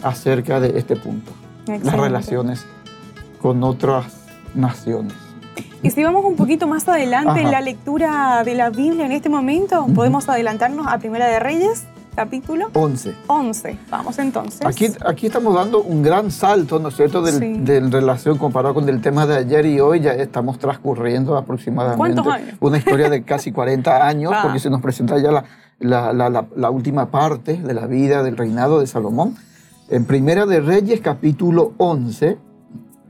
acerca 0.02 0.60
de 0.60 0.78
este 0.78 0.96
punto, 0.96 1.32
las 1.66 1.94
relaciones 1.94 2.66
con 3.40 3.62
otras 3.62 4.06
naciones. 4.54 5.14
Y 5.82 5.90
si 5.90 6.04
vamos 6.04 6.24
un 6.24 6.36
poquito 6.36 6.68
más 6.68 6.88
adelante 6.88 7.40
en 7.40 7.50
la 7.50 7.60
lectura 7.60 8.42
de 8.44 8.54
la 8.54 8.70
Biblia 8.70 9.04
en 9.04 9.12
este 9.12 9.28
momento, 9.28 9.86
podemos 9.94 10.28
adelantarnos 10.28 10.86
a 10.86 10.98
Primera 10.98 11.26
de 11.26 11.40
Reyes, 11.40 11.84
capítulo 12.14 12.68
11. 12.72 13.14
11. 13.26 13.78
Vamos 13.90 14.18
entonces. 14.18 14.66
Aquí, 14.66 14.88
aquí 15.06 15.26
estamos 15.26 15.54
dando 15.54 15.82
un 15.82 16.02
gran 16.02 16.30
salto, 16.30 16.78
¿no 16.78 16.88
es 16.88 16.96
cierto?, 16.96 17.22
del, 17.22 17.64
de 17.64 17.80
relación 17.80 18.38
comparado 18.38 18.74
con 18.74 18.88
el 18.88 19.00
tema 19.00 19.26
de 19.26 19.36
ayer 19.36 19.66
y 19.66 19.80
hoy. 19.80 20.00
Ya 20.00 20.12
estamos 20.12 20.58
transcurriendo 20.58 21.36
aproximadamente 21.36 22.22
una 22.60 22.78
historia 22.78 23.10
de 23.10 23.22
casi 23.22 23.52
40 23.52 24.06
años, 24.06 24.32
porque 24.42 24.58
se 24.58 24.70
nos 24.70 24.80
presenta 24.80 25.18
ya 25.18 25.30
la, 25.30 25.44
la, 25.78 26.12
la, 26.12 26.46
la, 26.54 26.70
última 26.70 27.10
parte 27.10 27.56
de 27.56 27.74
la 27.74 27.86
vida 27.86 28.22
del 28.22 28.36
reinado 28.36 28.80
de 28.80 28.86
Salomón. 28.86 29.36
En 29.88 30.04
Primera 30.04 30.46
de 30.46 30.60
Reyes, 30.60 31.00
capítulo 31.00 31.74
11 31.78 32.38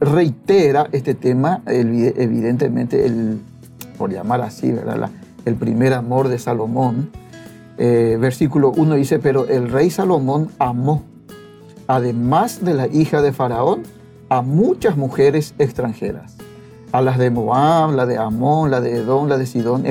reitera 0.03 0.89
este 0.93 1.15
tema, 1.15 1.63
evidentemente, 1.67 3.07
el, 3.07 3.41
por 3.97 4.13
llamar 4.13 4.41
así, 4.41 4.73
¿verdad? 4.73 5.11
el 5.45 5.55
primer 5.55 5.95
amor 5.95 6.29
de 6.29 6.39
Salomón. 6.39 7.11
Eh, 7.79 8.17
versículo 8.21 8.73
1 8.77 8.95
dice, 8.97 9.19
pero 9.19 9.47
el 9.47 9.71
rey 9.71 9.91
Salomón 9.91 10.49
amó, 10.59 11.03
además 11.87 12.65
de 12.65 12.75
la 12.75 12.87
hija 12.87 13.23
de 13.23 13.33
Faraón, 13.33 13.83
a 14.29 14.43
muchas 14.43 14.97
mujeres 14.97 15.55
extranjeras. 15.59 16.37
A 16.93 17.01
las 17.01 17.17
de 17.17 17.31
Moab, 17.31 17.93
la 17.95 18.05
de 18.05 18.19
Amón, 18.19 18.71
la 18.71 18.81
de 18.81 18.97
Edom, 18.97 19.27
la 19.27 19.39
de 19.39 19.47
Sidón. 19.47 19.85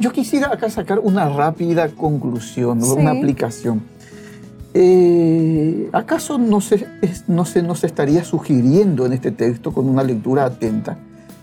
Yo 0.00 0.10
quisiera 0.10 0.48
acá 0.52 0.68
sacar 0.68 0.98
una 0.98 1.28
rápida 1.28 1.88
conclusión, 1.90 2.82
una 2.82 3.12
aplicación. 3.12 3.82
Eh, 4.74 5.88
¿Acaso 5.92 6.38
no 6.38 6.60
se, 6.60 6.86
no 7.28 7.44
se 7.44 7.62
nos 7.62 7.84
estaría 7.84 8.24
sugiriendo 8.24 9.06
en 9.06 9.12
este 9.12 9.30
texto, 9.30 9.72
con 9.72 9.88
una 9.88 10.02
lectura 10.02 10.44
atenta, 10.44 10.96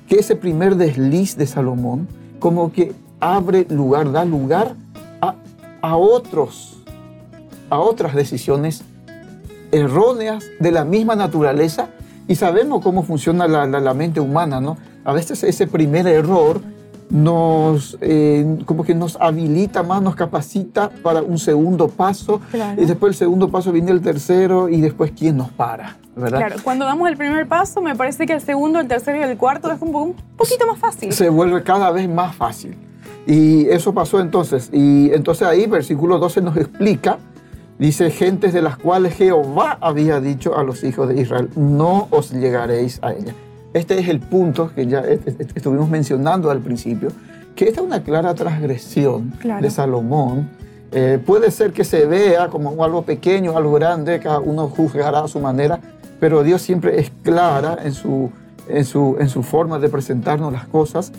que 0.07 0.15
ese 0.15 0.35
primer 0.35 0.75
desliz 0.75 1.35
de 1.35 1.47
Salomón 1.47 2.07
como 2.39 2.71
que 2.71 2.93
abre 3.19 3.65
lugar, 3.69 4.11
da 4.11 4.23
lugar 4.23 4.75
a, 5.89 5.95
otros, 5.97 6.77
a 7.69 7.79
otras 7.79 8.15
decisiones 8.15 8.83
erróneas 9.71 10.45
de 10.59 10.71
la 10.71 10.85
misma 10.85 11.15
naturaleza? 11.15 11.89
Y 12.27 12.35
sabemos 12.35 12.83
cómo 12.83 13.03
funciona 13.03 13.47
la, 13.47 13.65
la, 13.65 13.79
la 13.79 13.93
mente 13.93 14.19
humana, 14.19 14.59
¿no? 14.59 14.77
A 15.05 15.13
veces 15.13 15.43
ese 15.43 15.67
primer 15.67 16.07
error 16.07 16.61
nos, 17.09 17.97
eh, 18.01 18.57
como 18.65 18.83
que 18.83 18.93
nos 18.93 19.15
habilita 19.19 19.83
más, 19.83 20.01
nos 20.01 20.15
capacita 20.15 20.89
para 21.01 21.21
un 21.21 21.37
segundo 21.37 21.87
paso. 21.87 22.41
Y 22.77 22.85
después 22.85 23.11
el 23.11 23.15
segundo 23.17 23.49
paso 23.49 23.71
viene 23.71 23.91
el 23.91 24.01
tercero 24.01 24.69
y 24.69 24.81
después 24.81 25.11
quién 25.17 25.37
nos 25.37 25.49
para, 25.51 25.97
¿verdad? 26.15 26.39
Claro, 26.39 26.55
cuando 26.63 26.85
damos 26.85 27.07
el 27.09 27.17
primer 27.17 27.47
paso 27.47 27.81
me 27.81 27.95
parece 27.95 28.25
que 28.25 28.33
el 28.33 28.41
segundo, 28.41 28.79
el 28.79 28.87
tercero 28.87 29.17
y 29.19 29.23
el 29.23 29.37
cuarto 29.37 29.71
es 29.71 29.81
un, 29.81 29.95
un 29.95 30.15
poquito 30.35 30.67
más 30.67 30.79
fácil. 30.79 31.13
Se 31.13 31.29
vuelve 31.29 31.63
cada 31.63 31.91
vez 31.91 32.09
más 32.09 32.35
fácil. 32.35 32.77
Y 33.27 33.67
eso 33.69 33.93
pasó 33.93 34.21
entonces. 34.21 34.69
Y 34.71 35.11
entonces 35.11 35.45
ahí 35.45 35.67
versículo 35.67 36.17
12 36.17 36.41
nos 36.41 36.55
explica, 36.55 37.19
dice, 37.77 38.09
gentes 38.09 38.53
de 38.53 38.61
las 38.61 38.77
cuales 38.77 39.15
Jehová 39.15 39.77
había 39.81 40.21
dicho 40.21 40.57
a 40.57 40.63
los 40.63 40.83
hijos 40.85 41.09
de 41.09 41.21
Israel, 41.21 41.49
no 41.57 42.07
os 42.09 42.31
llegaréis 42.31 42.99
a 43.03 43.11
ella. 43.11 43.33
Este 43.73 43.99
es 43.99 44.07
el 44.07 44.21
punto 44.21 44.71
que 44.73 44.87
ya 44.87 45.03
estuvimos 45.55 45.89
mencionando 45.89 46.49
al 46.49 46.59
principio, 46.59 47.09
que 47.53 47.65
esta 47.65 47.81
es 47.81 47.87
una 47.87 48.01
clara 48.01 48.33
transgresión 48.33 49.33
de 49.61 49.69
Salomón. 49.69 50.49
Eh, 50.93 51.19
puede 51.23 51.51
ser 51.51 51.73
que 51.73 51.83
se 51.83 52.05
vea 52.05 52.47
como 52.47 52.81
algo 52.81 53.01
pequeño, 53.01 53.57
algo 53.57 53.73
grande, 53.73 54.21
cada 54.21 54.39
uno 54.39 54.69
juzgará 54.69 55.25
a 55.25 55.27
su 55.27 55.41
manera, 55.41 55.81
pero 56.21 56.43
Dios 56.43 56.61
siempre 56.61 57.01
es 57.01 57.11
clara 57.23 57.77
en 57.83 57.93
su, 57.93 58.31
en 58.69 58.85
su, 58.85 59.17
en 59.19 59.27
su 59.27 59.43
forma 59.43 59.79
de 59.79 59.89
presentarnos 59.89 60.53
las 60.53 60.65
cosas. 60.67 61.11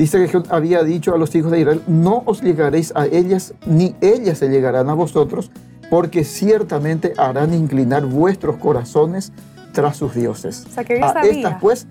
Dice 0.00 0.26
que 0.26 0.42
había 0.48 0.82
dicho 0.82 1.14
a 1.14 1.18
los 1.18 1.34
hijos 1.34 1.52
de 1.52 1.60
Israel, 1.60 1.82
no 1.86 2.22
os 2.24 2.40
llegaréis 2.40 2.90
a 2.96 3.04
ellas, 3.04 3.52
ni 3.66 3.94
ellas 4.00 4.38
se 4.38 4.48
llegarán 4.48 4.88
a 4.88 4.94
vosotros, 4.94 5.50
porque 5.90 6.24
ciertamente 6.24 7.12
harán 7.18 7.52
inclinar 7.52 8.06
vuestros 8.06 8.56
corazones 8.56 9.30
tras 9.72 9.98
sus 9.98 10.14
dioses. 10.14 10.64
O 10.70 10.72
sea, 10.72 10.84
que 10.84 10.94
a 11.02 11.20
estas, 11.20 11.60
pues, 11.60 11.86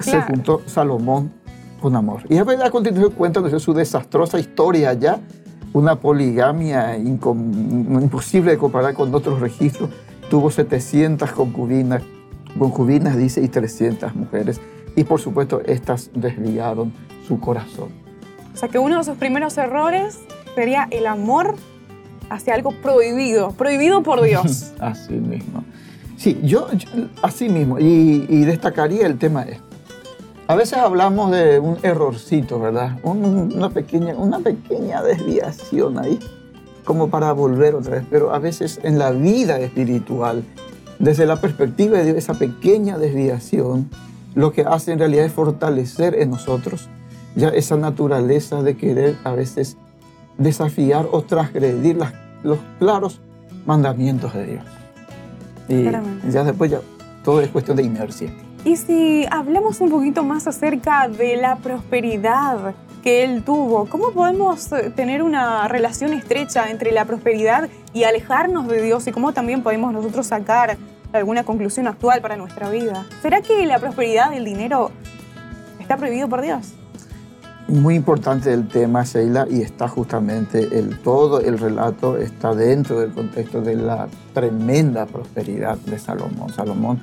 se 0.00 0.20
juntó 0.22 0.60
Salomón 0.66 1.30
con 1.80 1.94
amor. 1.94 2.22
Y 2.28 2.36
a 2.36 2.44
continuación 2.72 3.12
cuenta 3.12 3.58
su 3.60 3.72
desastrosa 3.72 4.40
historia 4.40 4.92
ya, 4.94 5.20
una 5.72 5.94
poligamia 5.94 6.98
imposible 6.98 8.50
de 8.50 8.58
comparar 8.58 8.94
con 8.94 9.14
otros 9.14 9.38
registros. 9.38 9.90
Tuvo 10.28 10.50
700 10.50 11.30
concubinas, 11.30 12.02
concubinas, 12.58 13.16
dice, 13.16 13.40
y 13.40 13.46
300 13.46 14.16
mujeres. 14.16 14.60
Y 14.96 15.04
por 15.04 15.20
supuesto, 15.20 15.60
estas 15.64 16.10
desviaron 16.14 16.92
su 17.28 17.38
corazón. 17.38 17.90
O 18.52 18.56
sea, 18.56 18.68
que 18.68 18.78
uno 18.78 18.98
de 18.98 19.04
sus 19.04 19.16
primeros 19.18 19.56
errores 19.58 20.18
sería 20.54 20.88
el 20.90 21.06
amor 21.06 21.54
hacia 22.30 22.54
algo 22.54 22.72
prohibido, 22.72 23.52
prohibido 23.52 24.02
por 24.02 24.22
Dios. 24.22 24.72
Así 24.80 25.12
mismo. 25.12 25.62
Sí, 26.16 26.40
yo, 26.42 26.66
así 27.20 27.50
mismo, 27.50 27.78
y, 27.78 28.44
destacaría 28.46 29.06
el 29.06 29.18
tema 29.18 29.42
esto. 29.42 29.62
A 30.46 30.54
veces 30.54 30.78
hablamos 30.78 31.30
de 31.30 31.58
un 31.58 31.76
errorcito, 31.82 32.58
¿verdad? 32.58 32.98
una, 33.02 33.68
pequeña, 33.68 34.14
una 34.14 34.40
pequeña 34.40 35.02
desviación 35.02 35.98
ahí, 35.98 36.18
como 36.86 37.10
para 37.10 37.32
volver 37.32 37.74
otra 37.74 37.96
vez. 37.96 38.04
Pero 38.08 38.32
a 38.32 38.38
veces 38.38 38.80
en 38.82 38.98
la 38.98 39.10
vida 39.10 39.58
espiritual, 39.58 40.42
desde 40.98 41.26
la 41.26 41.38
perspectiva 41.38 41.98
de 41.98 42.16
esa 42.16 42.32
pequeña 42.32 42.96
desviación, 42.96 43.90
lo 44.36 44.52
que 44.52 44.62
hace 44.62 44.92
en 44.92 44.98
realidad 44.98 45.24
es 45.24 45.32
fortalecer 45.32 46.14
en 46.14 46.30
nosotros 46.30 46.88
ya 47.34 47.48
esa 47.48 47.76
naturaleza 47.76 48.62
de 48.62 48.76
querer 48.76 49.16
a 49.24 49.32
veces 49.32 49.78
desafiar 50.36 51.08
o 51.10 51.22
transgredir 51.22 51.98
los 52.42 52.58
claros 52.78 53.20
mandamientos 53.64 54.34
de 54.34 54.46
Dios. 54.46 54.64
Y 55.68 56.30
ya 56.30 56.44
después 56.44 56.70
ya 56.70 56.80
todo 57.24 57.40
es 57.40 57.48
cuestión 57.48 57.78
de 57.78 57.82
inercia. 57.82 58.30
Y 58.64 58.76
si 58.76 59.26
hablamos 59.30 59.80
un 59.80 59.90
poquito 59.90 60.22
más 60.22 60.46
acerca 60.46 61.08
de 61.08 61.36
la 61.36 61.56
prosperidad 61.56 62.74
que 63.02 63.24
él 63.24 63.42
tuvo, 63.42 63.86
¿cómo 63.86 64.10
podemos 64.10 64.70
eh, 64.72 64.90
tener 64.94 65.22
una 65.22 65.66
relación 65.68 66.12
estrecha 66.12 66.70
entre 66.70 66.92
la 66.92 67.04
prosperidad 67.04 67.68
y 67.94 68.04
alejarnos 68.04 68.68
de 68.68 68.82
Dios 68.82 69.06
y 69.06 69.12
cómo 69.12 69.32
también 69.32 69.62
podemos 69.62 69.92
nosotros 69.92 70.26
sacar 70.26 70.76
alguna 71.12 71.44
conclusión 71.44 71.86
actual 71.86 72.20
para 72.20 72.36
nuestra 72.36 72.70
vida. 72.70 73.06
¿Será 73.22 73.40
que 73.40 73.64
la 73.66 73.78
prosperidad 73.78 74.30
del 74.30 74.44
dinero 74.44 74.90
está 75.80 75.96
prohibido 75.96 76.28
por 76.28 76.42
Dios? 76.42 76.74
Muy 77.68 77.96
importante 77.96 78.52
el 78.52 78.68
tema, 78.68 79.02
Sheila, 79.02 79.46
y 79.50 79.60
está 79.60 79.88
justamente 79.88 80.78
el 80.78 81.00
todo 81.00 81.40
el 81.40 81.58
relato 81.58 82.16
está 82.16 82.54
dentro 82.54 83.00
del 83.00 83.12
contexto 83.12 83.60
de 83.60 83.74
la 83.74 84.06
tremenda 84.32 85.04
prosperidad 85.06 85.76
de 85.78 85.98
Salomón. 85.98 86.52
Salomón 86.52 87.00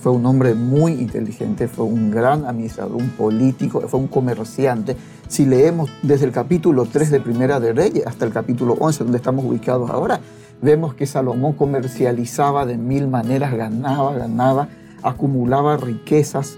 fue 0.00 0.12
un 0.12 0.24
hombre 0.24 0.54
muy 0.54 0.92
inteligente, 0.92 1.68
fue 1.68 1.84
un 1.84 2.10
gran 2.10 2.46
administrador, 2.46 2.96
un 2.96 3.10
político, 3.10 3.82
fue 3.88 4.00
un 4.00 4.06
comerciante. 4.06 4.96
Si 5.28 5.44
leemos 5.44 5.90
desde 6.02 6.24
el 6.24 6.32
capítulo 6.32 6.86
3 6.86 7.10
de 7.10 7.20
Primera 7.20 7.60
de 7.60 7.74
Reyes 7.74 8.06
hasta 8.06 8.24
el 8.24 8.32
capítulo 8.32 8.74
11, 8.78 9.04
donde 9.04 9.18
estamos 9.18 9.44
ubicados 9.44 9.90
ahora, 9.90 10.20
vemos 10.62 10.94
que 10.94 11.06
Salomón 11.06 11.52
comercializaba 11.52 12.66
de 12.66 12.76
mil 12.76 13.08
maneras, 13.08 13.54
ganaba, 13.54 14.14
ganaba, 14.14 14.68
acumulaba 15.02 15.76
riquezas, 15.76 16.56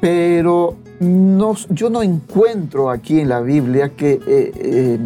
pero 0.00 0.76
yo 1.00 1.90
no 1.90 2.02
encuentro 2.02 2.90
aquí 2.90 3.20
en 3.20 3.28
la 3.28 3.40
Biblia 3.40 3.90
que 3.90 4.12
eh, 4.12 4.20
eh, 4.26 4.98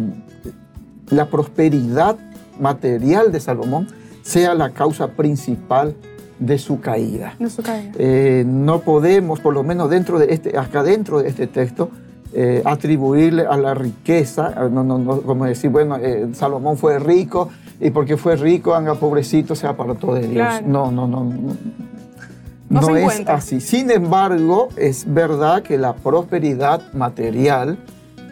la 1.09 1.25
prosperidad 1.25 2.17
material 2.59 3.31
de 3.31 3.39
Salomón 3.39 3.87
sea 4.21 4.53
la 4.53 4.71
causa 4.71 5.07
principal 5.09 5.95
de 6.37 6.57
su 6.57 6.79
caída. 6.79 7.35
Eh, 7.97 8.43
no 8.45 8.81
podemos, 8.81 9.39
por 9.39 9.53
lo 9.53 9.63
menos 9.63 9.89
dentro 9.89 10.19
de 10.19 10.33
este, 10.33 10.57
acá 10.57 10.83
dentro 10.83 11.21
de 11.21 11.29
este 11.29 11.47
texto, 11.47 11.89
atribuirle 12.63 13.47
a 13.47 13.57
la 13.57 13.73
riqueza, 13.73 14.53
no, 14.69 14.83
no, 14.83 15.21
como 15.23 15.45
decir, 15.45 15.71
bueno, 15.71 15.97
Salomón 16.33 16.77
fue 16.77 16.99
rico 16.99 17.49
y 17.79 17.91
porque 17.91 18.17
fue 18.17 18.35
rico, 18.35 18.75
anga 18.75 18.95
pobrecito, 18.95 19.55
se 19.55 19.67
apartó 19.67 20.13
de 20.13 20.27
Dios. 20.27 20.61
No, 20.65 20.91
no, 20.91 21.07
no. 21.07 21.31
No, 22.69 22.95
es 22.95 23.27
así. 23.27 23.61
Sin 23.61 23.89
embargo, 23.89 24.69
es 24.75 25.11
verdad 25.11 25.63
que 25.63 25.77
la 25.77 25.95
prosperidad 25.95 26.93
material 26.93 27.79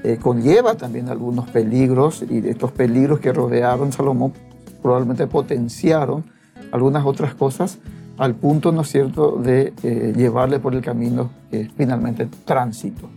eh, 0.03 0.17
conlleva 0.21 0.75
también 0.75 1.09
algunos 1.09 1.49
peligros 1.49 2.23
y 2.29 2.47
estos 2.47 2.71
peligros 2.71 3.19
que 3.19 3.33
rodearon 3.33 3.91
Salomón 3.91 4.33
probablemente 4.81 5.25
potenciaron 5.25 6.23
algunas 6.71 7.05
otras 7.05 7.33
cosas 7.33 7.79
al 8.17 8.35
punto, 8.35 8.71
¿no 8.71 8.81
es 8.81 8.89
cierto?, 8.89 9.37
de 9.37 9.73
eh, 9.83 10.13
llevarle 10.15 10.59
por 10.59 10.75
el 10.75 10.81
camino 10.81 11.29
que 11.49 11.61
es 11.61 11.71
finalmente 11.75 12.27
tránsito. 12.45 13.09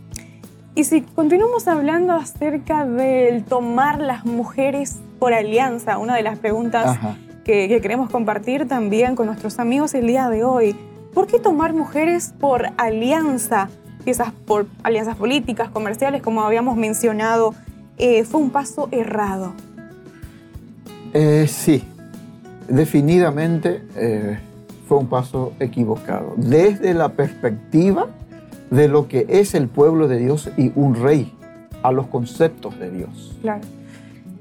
Y 0.81 0.85
si 0.85 1.03
continuamos 1.03 1.69
hablando 1.69 2.15
acerca 2.15 2.87
del 2.87 3.45
tomar 3.45 4.01
las 4.01 4.25
mujeres 4.25 4.97
por 5.19 5.35
alianza, 5.35 5.99
una 5.99 6.17
de 6.17 6.23
las 6.23 6.39
preguntas 6.39 6.99
que, 7.45 7.69
que, 7.69 7.83
queremos 7.83 8.09
compartir 8.09 8.67
también 8.67 9.15
con 9.15 9.27
nuestros 9.27 9.59
amigos 9.59 9.93
el 9.93 10.07
día 10.07 10.31
de 10.31 10.43
hoy. 10.43 10.75
¿Por 11.13 11.27
qué 11.27 11.39
tomar 11.39 11.75
mujeres 11.75 12.33
por 12.41 12.69
alianza? 12.79 13.69
Quizás 14.07 14.33
por 14.33 14.69
alianzas 14.83 15.17
políticas, 15.17 15.69
comerciales, 15.69 16.23
como 16.23 16.41
habíamos 16.41 16.79
mencionado, 16.79 17.55
eh, 17.99 18.25
fue 18.25 18.41
un 18.41 18.49
paso 18.49 18.89
errado. 18.91 19.53
Eh, 21.13 21.47
sí, 21.47 21.85
definitivamente 22.69 23.83
eh, 23.97 24.39
fue 24.89 24.97
un 24.97 25.09
paso 25.09 25.53
equivocado. 25.61 26.33
Desde 26.39 26.95
la 26.95 27.11
perspectiva 27.11 28.09
de 28.71 28.89
lo 28.89 29.09
que 29.09 29.27
es 29.29 29.55
el 29.55 29.69
pueblo 29.69 30.09
de 30.09 30.19
Dios 30.19 30.51
y 30.57 30.73
un 30.75 30.95
rey, 30.95 31.35
a 31.83 31.93
los 31.93 32.07
conceptos 32.07 32.79
de 32.79 32.91
Dios. 32.91 33.37
Claro. 33.41 33.63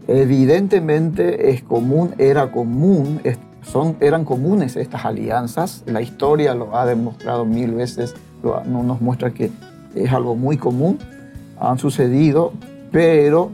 Evidentemente 0.07 1.51
es 1.51 1.63
común, 1.63 2.15
era 2.17 2.51
común 2.51 3.21
son, 3.61 3.97
eran 3.99 4.25
comunes 4.25 4.75
estas 4.75 5.05
alianzas. 5.05 5.83
La 5.85 6.01
historia 6.01 6.53
lo 6.53 6.75
ha 6.75 6.85
demostrado 6.85 7.45
mil 7.45 7.73
veces, 7.73 8.15
no 8.43 8.83
nos 8.83 9.01
muestra 9.01 9.31
que 9.31 9.51
es 9.95 10.11
algo 10.11 10.35
muy 10.35 10.57
común. 10.57 10.97
Han 11.59 11.77
sucedido, 11.77 12.53
pero 12.91 13.51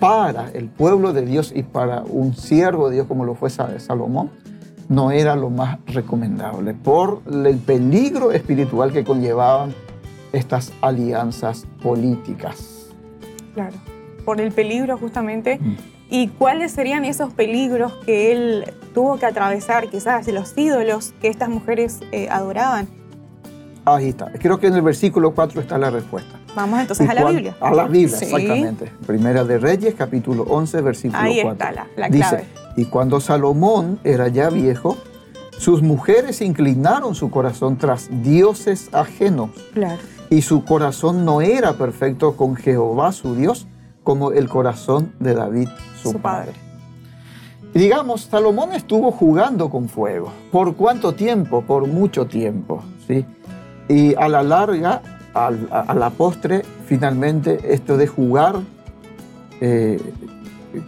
para 0.00 0.50
el 0.50 0.68
pueblo 0.68 1.12
de 1.12 1.22
Dios 1.24 1.52
y 1.54 1.62
para 1.62 2.02
un 2.02 2.34
siervo 2.34 2.88
de 2.88 2.96
Dios 2.96 3.06
como 3.06 3.24
lo 3.24 3.34
fue 3.34 3.50
Salomón, 3.50 4.30
no 4.88 5.10
era 5.10 5.36
lo 5.36 5.48
más 5.48 5.78
recomendable 5.86 6.74
por 6.74 7.22
el 7.30 7.56
peligro 7.58 8.32
espiritual 8.32 8.92
que 8.92 9.04
conllevaban 9.04 9.72
estas 10.32 10.72
alianzas 10.80 11.66
políticas. 11.82 12.88
Claro, 13.54 13.76
por 14.24 14.40
el 14.40 14.52
peligro 14.52 14.96
justamente 14.98 15.58
mm. 15.58 15.76
¿Y 16.14 16.28
cuáles 16.28 16.72
serían 16.72 17.06
esos 17.06 17.32
peligros 17.32 17.90
que 18.04 18.32
él 18.32 18.74
tuvo 18.92 19.16
que 19.16 19.24
atravesar, 19.24 19.88
quizás 19.88 20.28
los 20.28 20.52
ídolos 20.58 21.14
que 21.22 21.28
estas 21.28 21.48
mujeres 21.48 22.00
eh, 22.12 22.28
adoraban? 22.30 22.86
Ahí 23.86 24.10
está. 24.10 24.30
Creo 24.32 24.60
que 24.60 24.66
en 24.66 24.74
el 24.74 24.82
versículo 24.82 25.34
4 25.34 25.62
está 25.62 25.78
la 25.78 25.88
respuesta. 25.88 26.38
Vamos 26.54 26.80
entonces 26.80 27.08
a 27.08 27.14
la 27.14 27.24
Biblia. 27.30 27.56
A 27.62 27.72
la 27.72 27.84
Biblia, 27.84 28.18
exactamente. 28.20 28.92
Primera 29.06 29.42
de 29.42 29.56
Reyes, 29.56 29.94
capítulo 29.94 30.42
11, 30.42 30.82
versículo 30.82 31.18
4. 31.18 31.32
Ahí 31.32 31.40
está 31.40 31.72
la, 31.72 31.86
la 31.96 32.10
clave. 32.10 32.36
Dice, 32.36 32.48
y 32.76 32.84
cuando 32.84 33.18
Salomón 33.18 33.98
era 34.04 34.28
ya 34.28 34.50
viejo, 34.50 34.98
sus 35.56 35.80
mujeres 35.80 36.42
inclinaron 36.42 37.14
su 37.14 37.30
corazón 37.30 37.78
tras 37.78 38.10
dioses 38.22 38.90
ajenos. 38.92 39.48
Claro. 39.72 40.02
Y 40.32 40.40
su 40.40 40.64
corazón 40.64 41.26
no 41.26 41.42
era 41.42 41.74
perfecto 41.74 42.38
con 42.38 42.56
Jehová 42.56 43.12
su 43.12 43.34
Dios, 43.34 43.66
como 44.02 44.32
el 44.32 44.48
corazón 44.48 45.12
de 45.20 45.34
David, 45.34 45.68
su, 46.02 46.14
padre. 46.14 46.52
digamos, 47.74 48.22
Salomón 48.22 48.72
estuvo 48.72 49.12
jugando 49.12 49.68
con 49.68 49.90
fuego. 49.90 50.32
¿Por 50.50 50.74
cuánto 50.74 51.12
tiempo? 51.12 51.60
Por 51.60 51.86
mucho 51.86 52.24
tiempo. 52.24 52.82
¿sí? 53.06 53.26
Y 53.90 54.14
a 54.14 54.26
la 54.30 54.42
larga, 54.42 55.02
a, 55.34 55.50
la 55.94 56.08
postre, 56.08 56.62
finalmente, 56.86 57.74
esto 57.74 57.98
de 57.98 58.06
jugar 58.06 58.54
eh, 59.60 60.00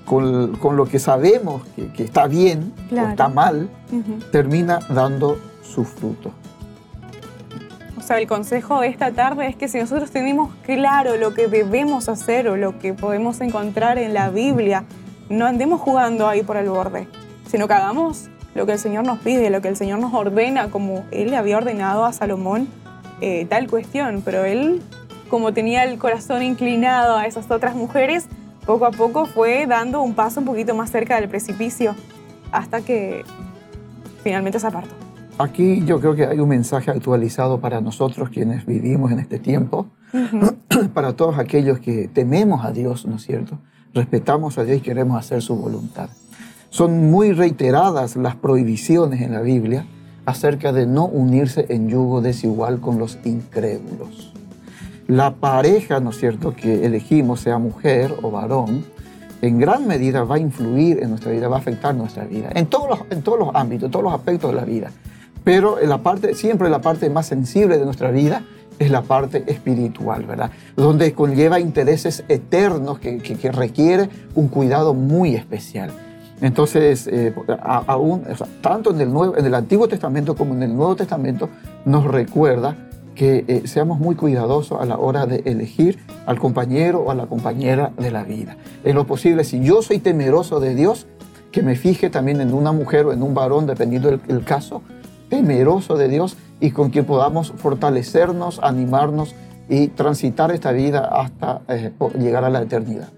con, 0.07 0.59
lo 0.74 0.87
que 0.87 0.98
sabemos 0.98 1.64
que, 1.94 2.02
está 2.02 2.28
bien 2.28 2.72
o 2.90 2.96
está 2.96 3.28
mal, 3.28 3.68
termina 4.33 4.78
dando 4.88 5.37
su 5.62 5.85
fruto. 5.85 6.30
O 8.05 8.07
sea, 8.07 8.19
el 8.19 8.27
consejo 8.27 8.83
de 8.83 8.88
esta 8.88 9.12
tarde 9.12 9.47
es 9.47 9.57
que 9.57 9.67
si 9.67 9.79
nosotros 9.79 10.11
tenemos 10.11 10.55
claro 10.67 11.17
lo 11.17 11.33
que 11.33 11.49
debemos 11.49 12.11
hacer 12.11 12.49
o 12.49 12.57
lo 12.59 12.79
que 12.79 12.93
podemos 12.93 13.40
encontrar 13.40 13.97
en 13.97 14.12
la 14.12 14.29
Biblia, 14.29 14.85
no 15.31 15.47
andemos 15.47 15.81
jugando 15.81 16.29
ahí 16.29 16.43
por 16.43 16.59
el 16.59 16.69
borde, 16.69 17.09
sino 17.51 17.67
que 17.67 17.73
hagamos 17.73 18.29
lo 18.55 18.67
que 18.67 18.73
el 18.73 18.79
Señor 18.79 19.07
nos 19.07 19.21
pide, 19.21 19.49
lo 19.49 19.62
que 19.62 19.69
el 19.69 19.77
Señor 19.77 20.01
nos 20.01 20.12
ordena, 20.12 20.69
como 20.69 21.07
Él 21.12 21.31
le 21.31 21.38
había 21.38 21.57
ordenado 21.57 22.05
a 22.05 22.12
Salomón 22.12 22.69
eh, 23.23 23.47
tal 23.49 23.71
cuestión. 23.71 24.21
Pero 24.23 24.45
Él, 24.45 24.83
como 25.31 25.55
tenía 25.55 25.85
el 25.85 25.99
corazón 25.99 26.43
inclinado 26.43 27.17
a 27.17 27.25
esas 27.25 27.51
otras 27.51 27.75
mujeres, 27.75 28.27
poco 28.67 28.85
a 28.85 28.90
poco 28.90 29.25
fue 29.25 29.64
dando 29.67 30.03
un 30.03 30.12
paso 30.12 30.40
un 30.40 30.47
poquito 30.47 30.75
más 30.75 30.90
cerca 30.90 31.19
del 31.19 31.31
precipicio 31.31 31.97
hasta 32.53 32.83
que 32.83 33.25
finalmente 34.23 34.61
se 34.61 34.67
apartó. 34.67 35.04
Aquí 35.37 35.85
yo 35.85 35.99
creo 35.99 36.14
que 36.14 36.27
hay 36.27 36.38
un 36.38 36.49
mensaje 36.49 36.92
actualizado 36.92 37.59
para 37.59 37.81
nosotros 37.81 38.29
quienes 38.29 38.66
vivimos 38.66 39.11
en 39.11 39.18
este 39.18 39.40
tiempo, 39.40 39.88
para 40.94 41.14
todos 41.14 41.38
aquellos 41.38 41.81
que 41.81 42.07
tememos 42.07 42.64
a 42.64 42.70
Dios, 42.70 43.05
¿no 43.05 43.16
es 43.16 43.23
cierto? 43.23 43.59
Respetamos 43.94 44.59
a 44.59 44.64
Dios 44.64 44.79
y 44.79 44.81
queremos 44.81 45.18
hacer 45.18 45.42
su 45.42 45.57
voluntad. 45.57 46.09
Son 46.70 47.11
muy 47.11 47.33
reiteradas 47.33 48.14
las 48.14 48.37
prohibiciones 48.37 49.23
en 49.23 49.33
la 49.33 49.40
Biblia 49.40 49.87
acerca 50.25 50.73
de 50.73 50.87
no 50.87 51.05
unirse 51.05 51.66
en 51.68 51.88
yugo 51.88 52.20
desigual 52.20 52.81
con 52.81 52.99
los 52.99 53.18
incrédulos. 53.25 54.33
La 55.09 55.35
pareja, 55.35 55.99
¿no 55.99 56.11
es 56.11 56.16
cierto?, 56.16 56.55
que 56.55 56.87
elegimos, 56.87 57.40
sea 57.40 57.59
mujer 57.59 58.14
o 58.23 58.31
varón, 58.31 58.85
en 59.42 59.59
gran 59.59 59.87
medida 59.88 60.23
va 60.23 60.37
a 60.37 60.38
influir 60.38 61.03
en 61.03 61.11
nuestra 61.11 61.33
vida, 61.33 61.49
va 61.49 61.57
a 61.57 61.59
afectar 61.59 61.92
nuestra 61.92 62.25
vida, 62.25 62.51
en 62.55 62.66
todos 62.66 62.88
los, 62.88 63.01
en 63.11 63.23
todos 63.23 63.38
los 63.38 63.51
ámbitos, 63.53 63.87
en 63.87 63.90
todos 63.90 64.05
los 64.05 64.14
aspectos 64.14 64.51
de 64.51 64.57
la 64.57 64.64
vida. 64.64 64.90
Pero 65.44 65.78
la 65.83 66.02
parte, 66.02 66.35
siempre 66.35 66.70
la 66.70 66.80
parte 66.80 67.11
más 67.11 67.26
sensible 67.26 67.78
de 67.78 67.85
nuestra 67.85 68.11
vida 68.11 68.42
es 68.78 68.90
la 68.90 69.02
parte 69.02 69.44
espiritual, 69.46 70.24
¿verdad? 70.24 70.50
Donde 70.74 71.12
conlleva 71.12 71.61
intereses 71.61 72.24
eternos 72.28 72.98
que, 72.98 73.18
que, 73.18 73.52
requiere 73.52 74.09
un 74.35 74.48
cuidado 74.48 74.94
muy 74.94 75.37
especial. 75.37 75.90
Entonces, 76.40 77.07
eh, 77.07 77.33
aún, 77.62 78.24
tanto 78.61 78.90
en 78.90 79.00
el, 79.00 79.12
Nuevo, 79.12 79.37
en 79.37 79.46
el 79.46 79.54
Antiguo 79.54 79.87
Testamento 79.87 80.35
como 80.35 80.54
en 80.54 80.64
el 80.64 80.74
Nuevo 80.74 80.96
Testamento, 80.96 81.48
nos 81.85 82.04
recuerda 82.04 82.76
que 83.14 83.44
eh, 83.46 83.62
seamos 83.66 84.00
muy 84.00 84.16
cuidadosos 84.16 84.80
a 84.80 84.85
la 84.85 84.98
hora 84.98 85.26
de 85.26 85.42
elegir 85.44 86.00
al 86.26 86.40
compañero 86.40 87.00
o 87.00 87.11
a 87.12 87.14
la 87.14 87.26
compañera 87.26 87.92
de 87.96 88.11
la 88.11 88.24
vida. 88.24 88.57
En 88.83 88.96
lo 88.96 89.07
posible, 89.07 89.44
si 89.44 89.61
yo 89.61 89.83
soy 89.83 90.00
temeroso 90.00 90.59
de 90.59 90.74
Dios, 90.74 91.07
que 91.52 91.62
me 91.62 91.76
fije 91.76 92.11
también 92.11 92.40
en 92.40 92.52
una 92.52 92.72
mujer 92.72 93.07
o 93.07 93.12
en 93.12 93.22
un 93.22 93.33
varón, 93.33 93.66
dependiendo 93.66 94.11
del 94.11 94.44
caso, 94.44 94.83
temeroso 95.35 95.97
de 95.97 96.09
Dios 96.09 96.37
y 96.61 96.70
con 96.70 96.90
quien 96.90 97.05
podamos 97.05 97.53
fortalecernos, 97.57 98.61
animarnos 98.62 99.35
y 99.68 99.88
transitar 99.88 100.53
esta 100.53 100.70
vida 100.70 101.01
hasta 101.01 101.62
eh, 101.68 101.92
llegar 102.16 102.44
a 102.44 102.51
la 102.51 102.62
eternidad. 102.62 103.09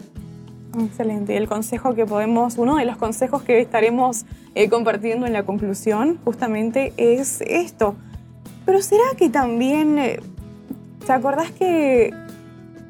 Excelente. 0.78 1.36
El 1.36 1.46
consejo 1.46 1.94
que 1.94 2.06
podemos, 2.06 2.56
uno 2.56 2.76
de 2.76 2.86
los 2.86 2.96
consejos 2.96 3.42
que 3.42 3.60
estaremos 3.60 4.24
eh, 4.54 4.70
compartiendo 4.70 5.26
en 5.26 5.34
la 5.34 5.42
conclusión 5.42 6.18
justamente 6.24 6.94
es 6.96 7.42
esto. 7.42 7.96
Pero 8.64 8.80
¿será 8.80 9.04
que 9.18 9.28
también, 9.28 9.98
eh, 9.98 10.20
¿te 11.04 11.12
acordás 11.12 11.50
que 11.50 12.14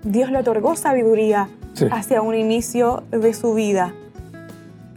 Dios 0.05 0.31
le 0.31 0.39
otorgó 0.39 0.77
sabiduría 0.77 1.49
hacia 1.91 2.23
un 2.23 2.35
inicio 2.37 3.03
de 3.11 3.35
su 3.35 3.55
vida? 3.55 3.93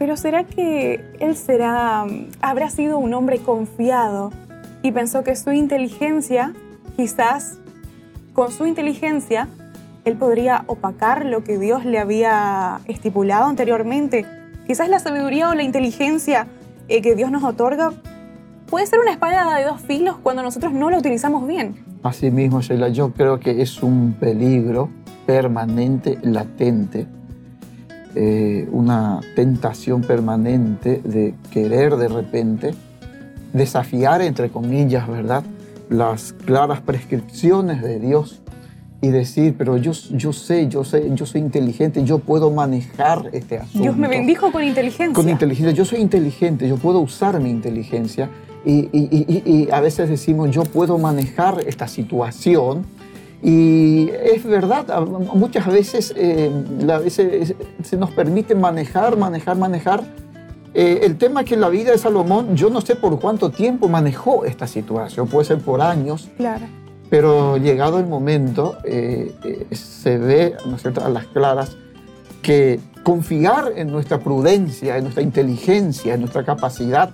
Pero 0.00 0.16
¿será 0.16 0.44
que 0.44 1.04
él 1.20 1.36
será, 1.36 2.06
habrá 2.40 2.70
sido 2.70 2.96
un 2.96 3.12
hombre 3.12 3.38
confiado 3.38 4.32
y 4.82 4.92
pensó 4.92 5.22
que 5.22 5.36
su 5.36 5.52
inteligencia, 5.52 6.54
quizás 6.96 7.58
con 8.32 8.50
su 8.50 8.64
inteligencia, 8.64 9.46
él 10.06 10.16
podría 10.16 10.64
opacar 10.68 11.26
lo 11.26 11.44
que 11.44 11.58
Dios 11.58 11.84
le 11.84 11.98
había 11.98 12.80
estipulado 12.86 13.44
anteriormente? 13.44 14.24
Quizás 14.66 14.88
la 14.88 15.00
sabiduría 15.00 15.50
o 15.50 15.54
la 15.54 15.64
inteligencia 15.64 16.46
eh, 16.88 17.02
que 17.02 17.14
Dios 17.14 17.30
nos 17.30 17.44
otorga 17.44 17.92
puede 18.70 18.86
ser 18.86 19.00
una 19.00 19.10
espada 19.10 19.54
de 19.58 19.64
dos 19.64 19.82
filos 19.82 20.16
cuando 20.22 20.42
nosotros 20.42 20.72
no 20.72 20.88
la 20.88 20.96
utilizamos 20.96 21.46
bien. 21.46 21.74
Así 22.02 22.30
mismo, 22.30 22.62
Sheila, 22.62 22.88
yo 22.88 23.12
creo 23.12 23.38
que 23.38 23.60
es 23.60 23.82
un 23.82 24.14
peligro 24.18 24.88
permanente, 25.26 26.18
latente, 26.22 27.06
eh, 28.14 28.68
una 28.72 29.20
tentación 29.36 30.02
permanente 30.02 31.00
de 31.04 31.34
querer 31.50 31.96
de 31.96 32.08
repente 32.08 32.74
desafiar, 33.52 34.22
entre 34.22 34.50
comillas, 34.50 35.08
¿verdad? 35.08 35.44
Las 35.88 36.32
claras 36.32 36.80
prescripciones 36.80 37.82
de 37.82 37.98
Dios 37.98 38.40
y 39.02 39.08
decir, 39.08 39.54
pero 39.56 39.76
yo, 39.76 39.92
yo 39.92 40.32
sé, 40.32 40.68
yo 40.68 40.84
sé, 40.84 41.10
yo 41.14 41.24
soy 41.24 41.40
inteligente, 41.40 42.04
yo 42.04 42.18
puedo 42.18 42.50
manejar 42.50 43.30
este 43.32 43.58
asunto. 43.58 43.82
Dios 43.82 43.96
me 43.96 44.08
bendijo 44.08 44.52
con 44.52 44.62
inteligencia. 44.62 45.14
Con 45.14 45.28
inteligencia, 45.28 45.72
yo 45.72 45.84
soy 45.84 46.00
inteligente, 46.00 46.68
yo 46.68 46.76
puedo 46.76 47.00
usar 47.00 47.40
mi 47.40 47.50
inteligencia 47.50 48.28
y, 48.64 48.88
y, 48.92 49.42
y, 49.46 49.70
a 49.70 49.80
veces 49.80 50.10
decimos, 50.10 50.50
yo 50.50 50.64
puedo 50.64 50.98
manejar 50.98 51.62
esta 51.66 51.88
situación. 51.88 52.84
Y 53.42 54.10
es 54.10 54.44
verdad, 54.44 54.86
muchas 55.34 55.66
veces, 55.66 56.12
eh, 56.16 56.50
a 56.88 56.98
veces 56.98 57.54
se 57.82 57.96
nos 57.96 58.10
permite 58.10 58.54
manejar, 58.54 59.16
manejar, 59.16 59.56
manejar. 59.56 60.02
Eh, 60.72 61.00
el 61.02 61.16
tema 61.16 61.40
es 61.40 61.48
que 61.48 61.54
en 61.54 61.62
la 61.62 61.68
vida 61.68 61.90
de 61.90 61.98
Salomón, 61.98 62.54
yo 62.54 62.70
no 62.70 62.80
sé 62.80 62.96
por 62.96 63.18
cuánto 63.18 63.50
tiempo 63.50 63.88
manejó 63.88 64.44
esta 64.44 64.66
situación, 64.66 65.26
puede 65.26 65.46
ser 65.46 65.58
por 65.58 65.80
años. 65.80 66.28
Claro. 66.36 66.66
Pero 67.08 67.56
llegado 67.56 67.98
el 67.98 68.06
momento, 68.06 68.78
eh, 68.84 69.34
eh, 69.44 69.74
se 69.74 70.16
ve 70.16 70.54
¿no 70.64 70.76
es 70.76 70.82
cierto? 70.82 71.04
a 71.04 71.08
las 71.08 71.26
claras 71.26 71.76
que 72.40 72.78
confiar 73.02 73.72
en 73.74 73.90
nuestra 73.90 74.20
prudencia, 74.20 74.96
en 74.96 75.04
nuestra 75.04 75.22
inteligencia, 75.22 76.14
en 76.14 76.20
nuestra 76.20 76.44
capacidad, 76.44 77.10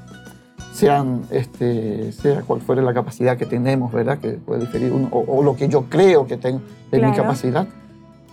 sean, 0.76 1.22
este, 1.30 2.12
sea 2.12 2.42
cual 2.42 2.60
fuera 2.60 2.82
la 2.82 2.92
capacidad 2.92 3.38
que 3.38 3.46
tenemos, 3.46 3.92
¿verdad? 3.92 4.18
Que 4.18 4.32
puede 4.32 4.60
diferir 4.60 4.92
uno, 4.92 5.08
o, 5.10 5.42
lo 5.42 5.56
que 5.56 5.68
yo 5.68 5.84
creo 5.84 6.26
que 6.26 6.36
tengo 6.36 6.60
de 6.90 7.00
mi 7.00 7.12
capacidad, 7.12 7.66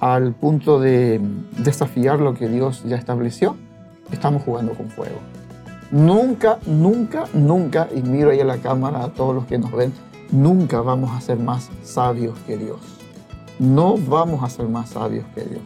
al 0.01 0.33
punto 0.33 0.81
de 0.81 1.21
desafiar 1.59 2.19
lo 2.19 2.33
que 2.33 2.49
Dios 2.49 2.83
ya 2.83 2.97
estableció, 2.97 3.55
estamos 4.11 4.43
jugando 4.43 4.73
con 4.73 4.89
fuego. 4.89 5.15
Nunca, 5.91 6.59
nunca, 6.65 7.25
nunca, 7.33 7.87
y 7.95 8.01
miro 8.01 8.31
ahí 8.31 8.41
a 8.41 8.45
la 8.45 8.57
cámara 8.57 9.05
a 9.05 9.09
todos 9.13 9.33
los 9.33 9.45
que 9.45 9.57
nos 9.57 9.71
ven, 9.71 9.93
nunca 10.29 10.81
vamos 10.81 11.11
a 11.15 11.21
ser 11.21 11.39
más 11.39 11.69
sabios 11.83 12.37
que 12.45 12.57
Dios. 12.57 12.79
No 13.57 13.97
vamos 13.97 14.43
a 14.43 14.49
ser 14.49 14.67
más 14.67 14.89
sabios 14.89 15.25
que 15.33 15.43
Dios. 15.43 15.61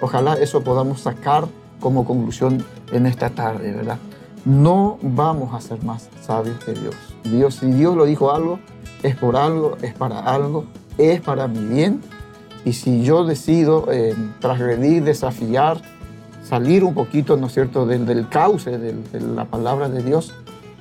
Ojalá 0.00 0.34
eso 0.34 0.62
podamos 0.62 1.00
sacar 1.00 1.48
como 1.80 2.04
conclusión 2.04 2.64
en 2.92 3.06
esta 3.06 3.30
tarde, 3.30 3.72
¿verdad? 3.72 3.98
No 4.44 4.98
vamos 5.02 5.54
a 5.54 5.60
ser 5.60 5.82
más 5.84 6.08
sabios 6.22 6.62
que 6.64 6.72
Dios. 6.72 6.94
Dios, 7.24 7.56
si 7.56 7.70
Dios 7.70 7.96
lo 7.96 8.04
dijo 8.04 8.32
algo, 8.32 8.58
es 9.02 9.16
por 9.16 9.36
algo, 9.36 9.76
es 9.82 9.94
para 9.94 10.20
algo, 10.20 10.64
es 10.98 11.20
para 11.20 11.48
mi 11.48 11.64
bien. 11.66 12.00
Y 12.64 12.72
si 12.72 13.02
yo 13.02 13.24
decido 13.24 13.86
eh, 13.90 14.14
transgredir, 14.40 15.04
desafiar, 15.04 15.80
salir 16.42 16.84
un 16.84 16.94
poquito, 16.94 17.36
¿no 17.36 17.46
es 17.46 17.54
cierto?, 17.54 17.86
del, 17.86 18.28
cauce 18.28 18.78
de, 18.78 19.20
la 19.20 19.44
palabra 19.44 19.88
de 19.88 20.02
Dios, 20.02 20.34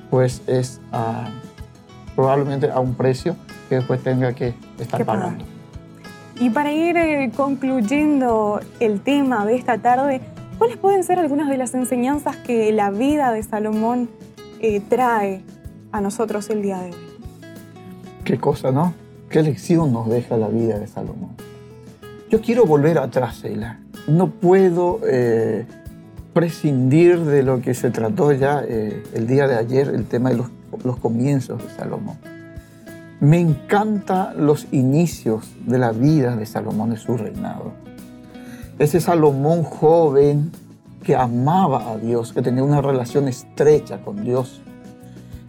pues 0.10 0.42
es... 0.48 0.82
a 0.92 1.30
probablemente 2.20 2.70
a 2.70 2.82
un 2.82 2.96
precio 2.96 3.38
que 3.70 3.76
después 3.76 4.04
tenga 4.04 4.34
que 4.34 4.54
estar 4.78 5.06
pagando. 5.06 5.46
Y 6.38 6.50
para 6.50 6.74
ir 6.74 6.98
eh, 6.98 7.32
concluyendo 7.34 8.60
el 8.82 9.00
tema 9.00 9.46
de 9.46 9.56
esta 9.56 9.78
tarde, 9.78 10.20
¿cuáles 10.60 10.78
pueden 10.78 11.04
ser 11.04 11.18
algunas 11.18 11.50
de 11.50 11.58
las 11.58 11.74
enseñanzas 11.74 12.36
que 12.36 12.72
la 12.72 12.92
vida 12.92 13.32
de 13.32 13.42
Salomón 13.42 14.10
eh, 14.60 14.80
trae 14.88 15.42
a 15.92 16.02
nosotros 16.02 16.52
el 16.52 16.62
día 16.62 16.80
de 16.80 16.92
hoy? 16.92 16.98
Qué 18.24 18.38
cosa, 18.38 18.72
¿no? 18.72 18.94
¿Qué 19.30 19.42
lección 19.42 19.92
nos 19.92 20.08
deja 20.08 20.38
la 20.38 20.50
vida 20.50 20.78
de 20.78 20.86
Salomón? 20.86 21.32
Yo 22.30 22.42
quiero 22.42 22.68
volver 22.68 23.00
atrás, 23.00 23.44
Ela. 23.44 23.80
No 24.08 24.30
puedo 24.30 25.00
eh, 25.08 25.66
prescindir 26.34 27.22
de 27.22 27.42
lo 27.42 27.62
que 27.62 27.74
se 27.74 27.90
trató 27.90 28.32
ya 28.34 28.60
el 28.60 29.26
día 29.26 29.48
de 29.48 29.56
ayer, 29.56 29.88
el 29.88 30.06
tema 30.06 30.30
de 30.30 30.38
los 30.38 30.52
los 30.84 30.98
comienzos 30.98 31.64
de 31.64 31.70
Salomón. 31.70 32.18
Me 33.20 33.40
encantan 33.40 34.46
los 34.46 34.68
inicios 34.72 35.50
de 35.66 35.78
la 35.78 35.92
vida 35.92 36.36
de 36.36 36.46
Salomón, 36.46 36.92
de 36.92 36.98
su 36.98 37.18
reinado. 37.18 37.74
Ese 38.80 39.02
Salomón 39.02 39.64
joven 39.64 40.52
que 41.04 41.16
amaba 41.16 41.92
a 41.92 41.98
Dios, 41.98 42.34
que 42.34 42.42
tenía 42.42 42.64
una 42.64 42.82
relación 42.82 43.28
estrecha 43.28 44.02
con 44.02 44.24
Dios. 44.24 44.62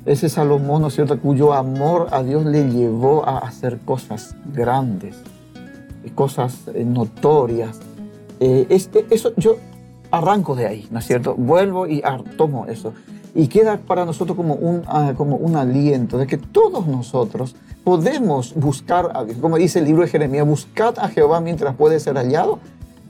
Ese 0.04 0.28
Salomón, 0.28 0.82
¿no 0.82 0.88
es 0.88 0.94
cierto?, 0.94 1.18
cuyo 1.20 1.52
amor 1.52 2.08
a 2.10 2.22
Dios 2.22 2.44
le 2.44 2.68
llevó 2.70 3.26
a 3.26 3.38
hacer 3.38 3.78
cosas 3.84 4.34
grandes, 4.52 5.16
cosas 6.14 6.58
eh, 6.74 6.84
notorias. 6.84 7.78
Eh, 8.40 8.66
este, 8.68 9.06
eso 9.10 9.32
yo 9.36 9.56
arranco 10.10 10.56
de 10.56 10.66
ahí, 10.66 10.88
¿no 10.90 10.98
es 10.98 11.06
cierto? 11.06 11.34
Vuelvo 11.34 11.86
y 11.86 12.02
tomo 12.36 12.66
eso 12.66 12.92
y 13.34 13.46
queda 13.46 13.78
para 13.78 14.04
nosotros 14.04 14.36
como 14.36 14.54
un, 14.54 14.82
ah, 14.86 15.12
como 15.16 15.36
un 15.36 15.56
aliento 15.56 16.18
de 16.18 16.26
que 16.26 16.36
todos 16.36 16.86
nosotros 16.86 17.54
podemos 17.84 18.54
buscar 18.54 19.12
a 19.14 19.24
Dios. 19.24 19.38
Como 19.40 19.56
dice 19.56 19.78
el 19.78 19.84
libro 19.84 20.02
de 20.02 20.08
Jeremías, 20.08 20.46
buscad 20.46 20.98
a 20.98 21.08
Jehová 21.08 21.40
mientras 21.40 21.74
puede 21.76 22.00
ser 22.00 22.16
hallado, 22.16 22.58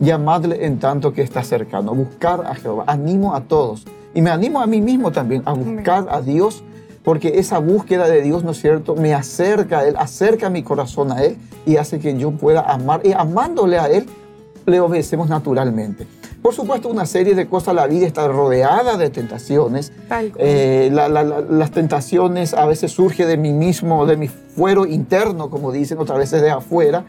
llamadle 0.01 0.65
en 0.65 0.79
tanto 0.79 1.13
que 1.13 1.23
está 1.23 1.45
cercano. 1.45 1.95
Buscar 1.95 2.45
a 2.47 2.55
Jehová. 2.57 2.85
Animo 2.89 3.35
a 3.35 3.43
todos. 3.43 3.85
Y 4.15 4.23
me 4.23 4.31
animo 4.31 4.61
a 4.61 4.67
mí 4.67 4.81
mismo 4.81 5.13
también 5.13 5.43
a 5.45 5.53
buscar 5.53 6.09
a 6.11 6.21
Dios, 6.21 6.65
porque 7.05 7.39
esa 7.39 7.59
búsqueda 7.59 8.09
de 8.09 8.23
Dios, 8.23 8.43
¿no 8.43 8.51
es 8.51 8.61
cierto?, 8.61 8.97
me 8.97 9.15
acerca 9.15 9.81
a 9.81 9.87
Él, 9.87 9.95
acerca 9.97 10.51
mi 10.51 10.65
corazón 10.65 11.13
a 11.13 11.23
Él 11.23 11.37
y 11.65 11.77
hace 11.77 12.01
que 12.01 12.19
yo 12.19 12.33
pueda 12.33 12.63
amar. 12.63 13.03
Y 13.05 13.13
amándole 13.13 13.79
a 13.79 13.89
Él, 13.89 14.07
le 14.67 14.81
obedecemos 14.81 15.29
naturalmente. 15.29 16.07
Por 16.43 16.55
supuesto, 16.55 16.89
una 16.89 17.05
serie 17.05 17.35
de 17.35 17.47
cosas, 17.47 17.75
la 17.75 17.87
vida 17.87 18.07
está 18.07 18.27
rodeada 18.27 18.97
de 18.97 19.11
tentaciones. 19.11 19.93
Eh, 20.39 20.91
las 20.91 21.71
tentaciones 21.71 22.55
a 22.55 22.65
veces 22.65 22.93
surgen 22.93 23.29
de 23.29 23.37
mí 23.37 23.53
mismo, 23.53 24.07
de 24.07 24.17
mi 24.17 24.29
fuero 24.29 24.87
interno, 24.87 25.51
como 25.51 25.71
dicen, 25.71 25.99
otras 25.99 26.19
veces 26.19 26.41
de 26.41 26.51
afuera. 26.51 27.05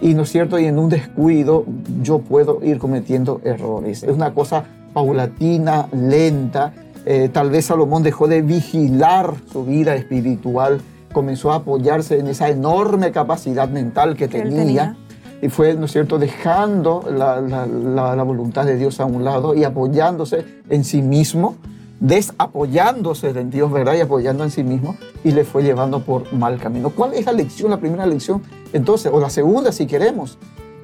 Y 0.00 0.14
no 0.14 0.22
es 0.22 0.30
cierto, 0.30 0.58
y 0.58 0.66
en 0.66 0.78
un 0.78 0.88
descuido 0.88 1.64
yo 2.02 2.18
puedo 2.18 2.62
ir 2.62 2.78
cometiendo 2.78 3.40
errores. 3.44 4.02
Es 4.02 4.10
una 4.10 4.34
cosa 4.34 4.64
paulatina, 4.92 5.88
lenta. 5.92 6.72
Eh, 7.04 7.30
tal 7.32 7.50
vez 7.50 7.66
Salomón 7.66 8.02
dejó 8.02 8.28
de 8.28 8.42
vigilar 8.42 9.34
su 9.50 9.64
vida 9.64 9.94
espiritual, 9.94 10.80
comenzó 11.12 11.52
a 11.52 11.56
apoyarse 11.56 12.18
en 12.18 12.26
esa 12.26 12.48
enorme 12.48 13.12
capacidad 13.12 13.68
mental 13.68 14.16
que, 14.16 14.28
tenía 14.28 14.96
y 15.40 15.48
fue, 15.48 15.74
¿no 15.74 15.84
es 15.84 15.92
cierto?, 15.92 16.18
dejando 16.18 17.04
la, 17.10 17.40
la, 17.40 18.22
voluntad 18.22 18.64
de 18.64 18.76
Dios 18.76 19.00
a 19.00 19.04
un 19.04 19.24
lado 19.24 19.54
y 19.54 19.64
apoyándose 19.64 20.44
en 20.68 20.84
sí 20.84 21.02
mismo, 21.02 21.56
desapoyándose 22.00 23.30
en 23.30 23.50
Dios, 23.50 23.72
¿verdad? 23.72 23.94
Y 23.94 24.00
apoyando 24.00 24.44
en 24.44 24.50
sí 24.50 24.62
mismo 24.62 24.96
y 25.24 25.32
le 25.32 25.44
fue 25.44 25.62
llevando 25.62 26.00
por 26.00 26.32
mal 26.32 26.58
camino. 26.58 26.90
¿Cuál 26.90 27.14
es 27.14 27.26
la 27.26 27.32
lección, 27.32 27.70
la 27.70 27.78
primera 27.78 28.06
lección? 28.06 28.42
Entonces, 28.72 29.10
o 29.12 29.20
la 29.20 29.30
segunda, 29.30 29.72
si 29.72 29.86
queremos, 29.86 30.38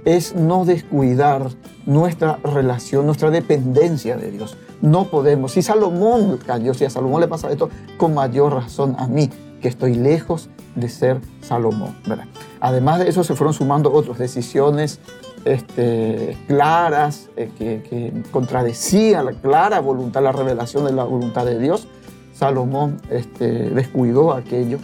es 0.05 0.35
no 0.35 0.65
descuidar 0.65 1.51
nuestra 1.87 2.39
relación, 2.43 3.07
nuestra 3.07 3.31
dependencia 3.31 4.17
de 4.17 4.31
Dios. 4.31 4.57
No 4.81 5.09
podemos. 5.09 5.53
Si 5.53 5.63
Salomón 5.63 6.39
cayó, 6.45 6.75
si 6.75 6.85
a 6.85 6.91
Salomón 6.91 7.21
le 7.21 7.29
pasa 7.29 7.51
esto, 7.51 7.69
con 7.97 8.15
mayor 8.15 8.55
razón 8.55 8.97
a 8.99 9.07
mí, 9.07 9.31
que 9.61 9.69
estoy 9.69 9.95
lejos 9.95 10.49
de 10.75 10.89
ser 10.89 11.21
Salomón, 11.41 11.97
¿verdad? 12.07 12.25
Además 12.61 12.99
de 12.99 13.09
eso 13.09 13.23
se 13.23 13.35
fueron 13.35 13.55
sumando 13.55 13.93
otras 13.93 14.19
decisiones 14.19 14.99
este, 15.45 16.37
claras 16.47 17.29
eh, 17.37 17.51
que, 17.59 18.13
contradecían 18.31 19.27
la 19.27 19.33
clara 19.33 19.81
voluntad, 19.81 20.23
la 20.23 20.33
revelación 20.33 20.85
de 20.85 20.93
la 20.93 21.05
voluntad 21.05 21.45
de 21.45 21.59
Dios. 21.59 21.89
Salomón 22.33 23.01
este, 23.11 23.71
descuidó 23.71 24.33
aquello 24.33 24.79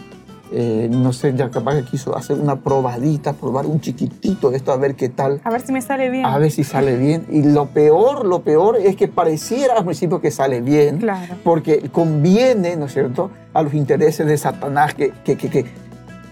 eh, 0.51 0.87
no 0.91 1.13
sé, 1.13 1.35
ya 1.35 1.51
capaz 1.51 1.75
que 1.75 1.83
quiso 1.83 2.15
hacer 2.17 2.39
una 2.39 2.55
probadita, 2.61 3.33
probar 3.33 3.67
un 3.67 3.79
chiquitito 3.81 4.49
de 4.49 4.57
esto, 4.57 4.71
a 4.71 4.77
ver 4.77 4.95
qué 4.95 5.07
tal. 5.07 5.39
A 5.43 5.51
ver 5.51 5.61
si 5.61 5.71
me 5.71 5.79
sale 5.79 6.09
bien. 6.09 6.25
A 6.25 6.39
ver 6.39 6.49
si 6.49 6.63
sale 6.63 6.95
bien. 6.97 7.27
Y 7.29 7.43
lo 7.43 7.67
peor, 7.67 8.25
lo 8.25 8.41
peor 8.41 8.77
es 8.77 8.95
que 8.95 9.07
pareciera 9.07 9.75
al 9.77 9.83
principio 9.85 10.19
que 10.21 10.31
sale 10.31 10.61
bien, 10.61 10.97
Claro. 10.97 11.35
porque 11.43 11.89
conviene, 11.91 12.75
¿no 12.77 12.85
es 12.85 12.93
cierto?, 12.93 13.29
a 13.53 13.61
los 13.61 13.75
intereses 13.75 14.25
de 14.25 14.35
Satanás 14.39 14.95
que, 14.95 15.11
que, 15.23 15.37
que- 15.37 15.51
que 15.51 15.65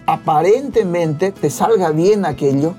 aparentemente 0.06 1.30
te 1.30 1.48
salga 1.48 1.90
bien 1.92 2.26
aquello, 2.26 2.74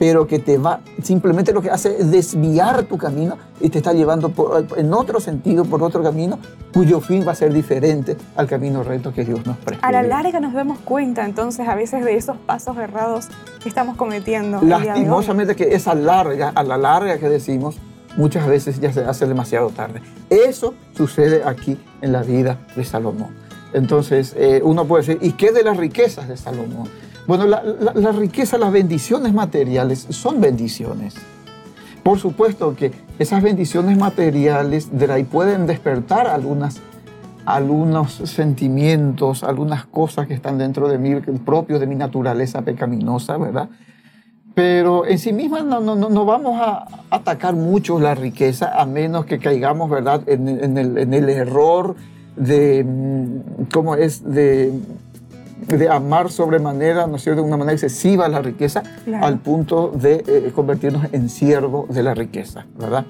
pero 0.00 0.26
que 0.26 0.38
te 0.38 0.56
va, 0.56 0.80
simplemente 1.02 1.52
lo 1.52 1.60
que 1.60 1.68
hace 1.70 1.94
es 2.00 2.10
desviar 2.10 2.84
tu 2.84 2.96
camino 2.96 3.36
y 3.60 3.68
te 3.68 3.76
está 3.78 3.92
llevando 3.92 4.30
por- 4.30 4.66
en 4.78 4.94
otro 4.94 5.20
sentido, 5.20 5.66
por 5.66 5.82
otro 5.82 6.02
camino, 6.02 6.38
cuyo 6.72 7.00
fin 7.02 7.22
va 7.28 7.32
a 7.32 7.34
ser 7.34 7.52
diferente 7.52 8.16
al 8.34 8.46
camino 8.46 8.82
recto 8.82 9.12
que 9.12 9.26
Dios 9.26 9.44
nos 9.44 9.58
prescribe. 9.58 9.86
A 9.86 9.92
la 9.92 10.02
larga 10.02 10.40
nos 10.40 10.54
damos 10.54 10.78
cuenta 10.78 11.26
entonces 11.26 11.68
a 11.68 11.74
veces 11.74 12.02
de 12.02 12.16
esos 12.16 12.38
pasos 12.38 12.78
errados 12.78 13.28
que 13.62 13.68
estamos 13.68 13.94
cometiendo. 13.98 14.60
Lastimosamente 14.62 15.54
que 15.54 15.74
esa 15.74 15.94
larga, 15.94 16.50
a 16.54 16.62
la 16.62 16.78
larga 16.78 17.18
que 17.18 17.28
decimos, 17.28 17.76
muchas 18.16 18.46
veces 18.46 18.80
ya 18.80 18.94
se 18.94 19.04
hace 19.04 19.26
demasiado 19.26 19.68
tarde. 19.68 20.00
Eso 20.30 20.72
sucede 20.96 21.42
aquí 21.44 21.78
en 22.00 22.12
la 22.12 22.22
vida 22.22 22.56
de 22.74 22.86
Salomón. 22.86 23.34
Entonces, 23.74 24.34
eh, 24.38 24.62
uno 24.64 24.86
puede 24.86 25.04
decir, 25.04 25.18
¿y 25.20 25.32
qué 25.32 25.52
de 25.52 25.62
las 25.62 25.76
riquezas 25.76 26.26
de 26.26 26.38
Salomón? 26.38 26.88
Bueno, 27.26 27.46
la, 27.46 27.62
la- 27.94 28.12
riqueza, 28.12 28.58
las 28.58 28.72
bendiciones 28.72 29.32
materiales 29.32 30.06
son 30.10 30.40
bendiciones. 30.40 31.14
Por 32.02 32.18
supuesto 32.18 32.74
que 32.74 32.92
esas 33.18 33.42
bendiciones 33.42 33.98
materiales 33.98 34.88
de 34.90 35.12
ahí 35.12 35.24
pueden 35.24 35.66
despertar 35.66 36.26
algunas, 36.26 36.80
algunos 37.44 38.12
sentimientos, 38.12 39.44
algunas 39.44 39.84
cosas 39.84 40.26
que 40.26 40.34
están 40.34 40.58
dentro 40.58 40.88
de 40.88 40.98
mí, 40.98 41.14
propios 41.44 41.78
de 41.78 41.86
mi 41.86 41.94
naturaleza 41.94 42.62
pecaminosa, 42.62 43.36
¿verdad? 43.36 43.68
Pero 44.54 45.06
en 45.06 45.18
sí 45.18 45.32
misma 45.32 45.60
no, 45.60 45.80
no, 45.80 45.94
no, 45.94 46.24
vamos 46.24 46.60
a 46.60 46.86
atacar 47.10 47.54
mucho 47.54 48.00
la 48.00 48.14
riqueza 48.14 48.72
a 48.80 48.84
menos 48.86 49.24
que 49.26 49.38
caigamos, 49.38 49.88
¿verdad?, 49.88 50.22
en, 50.26 50.48
en 50.48 50.76
el, 50.78 50.98
en 50.98 51.14
el 51.14 51.28
error 51.28 51.94
de, 52.34 52.82
mm, 52.84 53.64
¿cómo 53.72 53.94
es?, 53.94 54.24
de, 54.24 54.72
de 55.66 55.88
amar 55.88 56.30
sobremanera, 56.30 57.06
¿no 57.06 57.16
es 57.16 57.22
cierto?, 57.22 57.42
de 57.42 57.46
una 57.48 57.56
manera 57.56 57.72
excesiva 57.74 58.28
la 58.28 58.40
riqueza 58.40 58.82
Claro. 59.04 59.26
al 59.26 59.38
punto 59.38 59.90
de 59.94 60.24
eh, 60.26 60.52
convertirnos 60.54 61.06
en 61.12 61.28
siervo 61.28 61.86
de 61.90 62.02
la 62.02 62.14
riqueza, 62.14 62.66
¿verdad? 62.78 63.06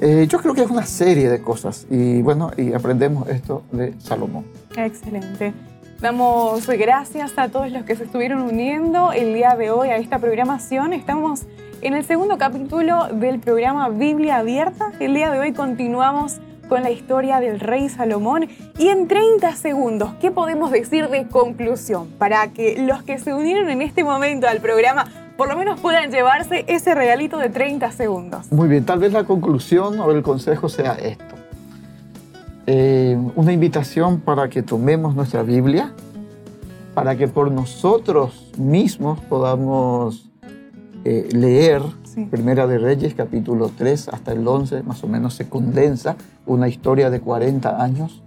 Eh, 0.00 0.26
yo 0.28 0.38
creo 0.40 0.52
que 0.54 0.62
es 0.62 0.70
una 0.70 0.84
serie 0.84 1.28
de 1.30 1.40
cosas 1.40 1.86
y 1.90 2.20
bueno, 2.22 2.50
y 2.56 2.74
aprendemos 2.74 3.28
esto 3.28 3.62
de 3.72 3.94
Salomón. 3.98 4.44
Excelente. 4.76 5.54
Damos 6.00 6.66
gracias 6.66 7.32
a 7.38 7.48
todos 7.48 7.72
los 7.72 7.84
que 7.84 7.96
se 7.96 8.04
estuvieron 8.04 8.42
uniendo 8.42 9.12
el 9.12 9.32
día 9.32 9.56
de 9.56 9.70
hoy 9.70 9.88
a 9.88 9.96
esta 9.96 10.18
programación. 10.18 10.92
Estamos 10.92 11.44
en 11.80 11.94
el 11.94 12.04
segundo 12.04 12.36
capítulo 12.36 13.08
del 13.12 13.38
programa 13.40 13.88
Biblia 13.88 14.36
Abierta. 14.36 14.92
El 15.00 15.14
día 15.14 15.30
de 15.30 15.38
hoy 15.38 15.52
continuamos 15.54 16.40
con 16.68 16.82
la 16.82 16.90
historia 16.90 17.40
del 17.40 17.60
rey 17.60 17.88
Salomón 17.88 18.48
y 18.78 18.88
en 18.88 19.08
30 19.08 19.54
segundos, 19.56 20.10
¿qué 20.20 20.30
podemos 20.30 20.70
decir 20.70 21.08
de 21.08 21.26
conclusión 21.26 22.08
para 22.18 22.48
que 22.48 22.82
los 22.82 23.02
que 23.02 23.18
se 23.18 23.34
unieron 23.34 23.70
en 23.70 23.82
este 23.82 24.04
momento 24.04 24.48
al 24.48 24.60
programa 24.60 25.06
por 25.36 25.48
lo 25.48 25.56
menos 25.56 25.80
puedan 25.80 26.10
llevarse 26.10 26.64
ese 26.66 26.94
regalito 26.94 27.38
de 27.38 27.50
30 27.50 27.92
segundos? 27.92 28.50
Muy 28.50 28.68
bien, 28.68 28.84
tal 28.84 28.98
vez 28.98 29.12
la 29.12 29.24
conclusión 29.24 30.00
o 30.00 30.10
el 30.10 30.22
consejo 30.22 30.68
sea 30.68 30.94
esto. 30.94 31.24
Eh, 32.66 33.16
una 33.36 33.52
invitación 33.52 34.20
para 34.20 34.48
que 34.48 34.62
tomemos 34.62 35.14
nuestra 35.14 35.42
Biblia, 35.42 35.92
para 36.94 37.16
que 37.16 37.28
por 37.28 37.52
nosotros 37.52 38.50
mismos 38.58 39.20
podamos 39.20 40.28
eh, 41.04 41.28
leer 41.30 41.82
Sí. 42.16 42.24
Primera 42.24 42.66
de 42.66 42.78
Reyes, 42.78 43.12
capítulo 43.12 43.70
3 43.76 44.08
hasta 44.08 44.32
el 44.32 44.48
11, 44.48 44.84
más 44.84 45.04
o 45.04 45.06
menos 45.06 45.34
se 45.34 45.50
condensa 45.50 46.16
una 46.46 46.66
historia 46.66 47.10
de 47.10 47.20
40 47.20 47.82
años, 47.82 48.22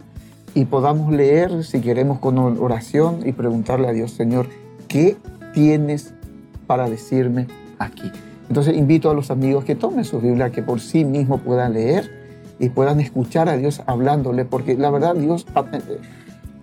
y 0.54 0.66
podamos 0.66 1.12
leer, 1.12 1.64
si 1.64 1.82
queremos, 1.82 2.20
con 2.20 2.38
oración 2.38 3.22
y 3.26 3.32
preguntarle 3.32 3.88
a 3.88 3.92
Dios, 3.92 4.12
Señor, 4.12 4.48
¿qué 4.88 5.18
tienes 5.56 6.14
para 6.68 6.88
decirme 6.88 7.48
aquí? 7.80 8.12
Entonces 8.48 8.78
invito 8.78 9.10
a 9.10 9.16
los 9.16 9.32
amigos 9.32 9.66
que 9.66 9.74
tomen 9.74 10.06
su 10.06 10.22
Biblia, 10.22 10.52
que 10.52 10.62
por 10.62 10.82
sí 10.82 11.04
mismos 11.04 11.42
puedan 11.42 11.74
leer 11.74 12.12
y 12.60 12.70
puedan 12.70 13.00
escuchar 13.00 13.50
a 13.50 13.58
Dios 13.58 13.82
hablándole, 13.88 14.46
porque 14.46 14.78
la 14.78 14.92
verdad 14.92 15.16
Dios 15.16 15.48
a, 15.56 15.66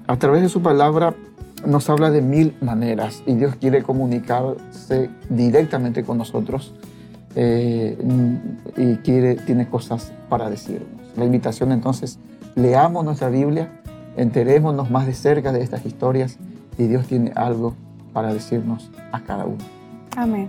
a 0.07 0.17
través 0.17 0.43
de 0.43 0.49
su 0.49 0.63
palabra 0.63 1.17
nos 1.67 1.91
habla 1.91 2.13
de 2.13 2.23
mil 2.23 2.55
maneras 2.61 3.25
y 3.27 3.35
Dios 3.35 3.57
quiere 3.57 3.83
comunicarse 3.83 5.11
directamente 5.29 6.05
con 6.05 6.19
nosotros 6.19 6.73
eh, 7.37 7.97
y 8.77 8.97
quiere, 8.97 9.37
tiene 9.37 9.69
cosas 9.69 10.13
para 10.29 10.51
decirnos. 10.51 10.89
La 11.17 11.25
invitación 11.25 11.71
entonces, 11.71 12.19
leamos 12.55 13.05
nuestra 13.05 13.29
Biblia, 13.29 13.71
enterémonos 14.17 14.91
más 14.91 15.07
de 15.07 15.15
cerca 15.15 15.53
de 15.53 15.63
estas 15.63 15.85
historias 15.85 16.39
y 16.79 16.87
Dios 16.87 17.07
tiene 17.07 17.33
algo 17.37 17.75
para 18.13 18.33
decirnos 18.33 18.91
a 19.13 19.21
cada 19.21 19.45
uno. 19.45 19.63
Amén. 20.17 20.49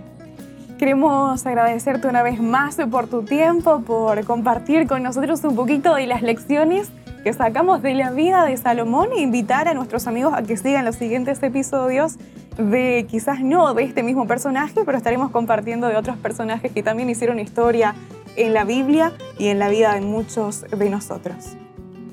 Queremos 0.78 1.44
agradecerte 1.44 2.08
una 2.08 2.22
vez 2.22 2.40
más 2.40 2.76
por 2.90 3.08
tu 3.08 3.22
tiempo, 3.22 3.80
por 3.80 4.24
compartir 4.24 4.86
con 4.86 5.02
nosotros 5.02 5.42
un 5.44 5.56
poquito 5.56 5.94
de 5.94 6.06
las 6.06 6.22
lecciones 6.22 6.90
que 7.22 7.32
sacamos 7.32 7.82
de 7.82 7.94
la 7.94 8.10
vida 8.10 8.44
de 8.44 8.56
Salomón 8.56 9.08
e 9.16 9.20
invitar 9.20 9.68
a 9.68 9.74
nuestros 9.74 10.06
amigos 10.06 10.32
a 10.34 10.42
que 10.42 10.56
sigan 10.56 10.84
los 10.84 10.96
siguientes 10.96 11.42
episodios 11.42 12.16
de 12.56 13.06
quizás 13.08 13.40
no 13.40 13.72
de 13.74 13.84
este 13.84 14.02
mismo 14.02 14.26
personaje, 14.26 14.80
pero 14.84 14.98
estaremos 14.98 15.30
compartiendo 15.30 15.88
de 15.88 15.96
otros 15.96 16.16
personajes 16.16 16.72
que 16.72 16.82
también 16.82 17.08
hicieron 17.10 17.38
historia 17.38 17.94
en 18.36 18.54
la 18.54 18.64
Biblia 18.64 19.12
y 19.38 19.48
en 19.48 19.58
la 19.58 19.68
vida 19.68 19.94
de 19.94 20.00
muchos 20.00 20.62
de 20.62 20.90
nosotros. 20.90 21.56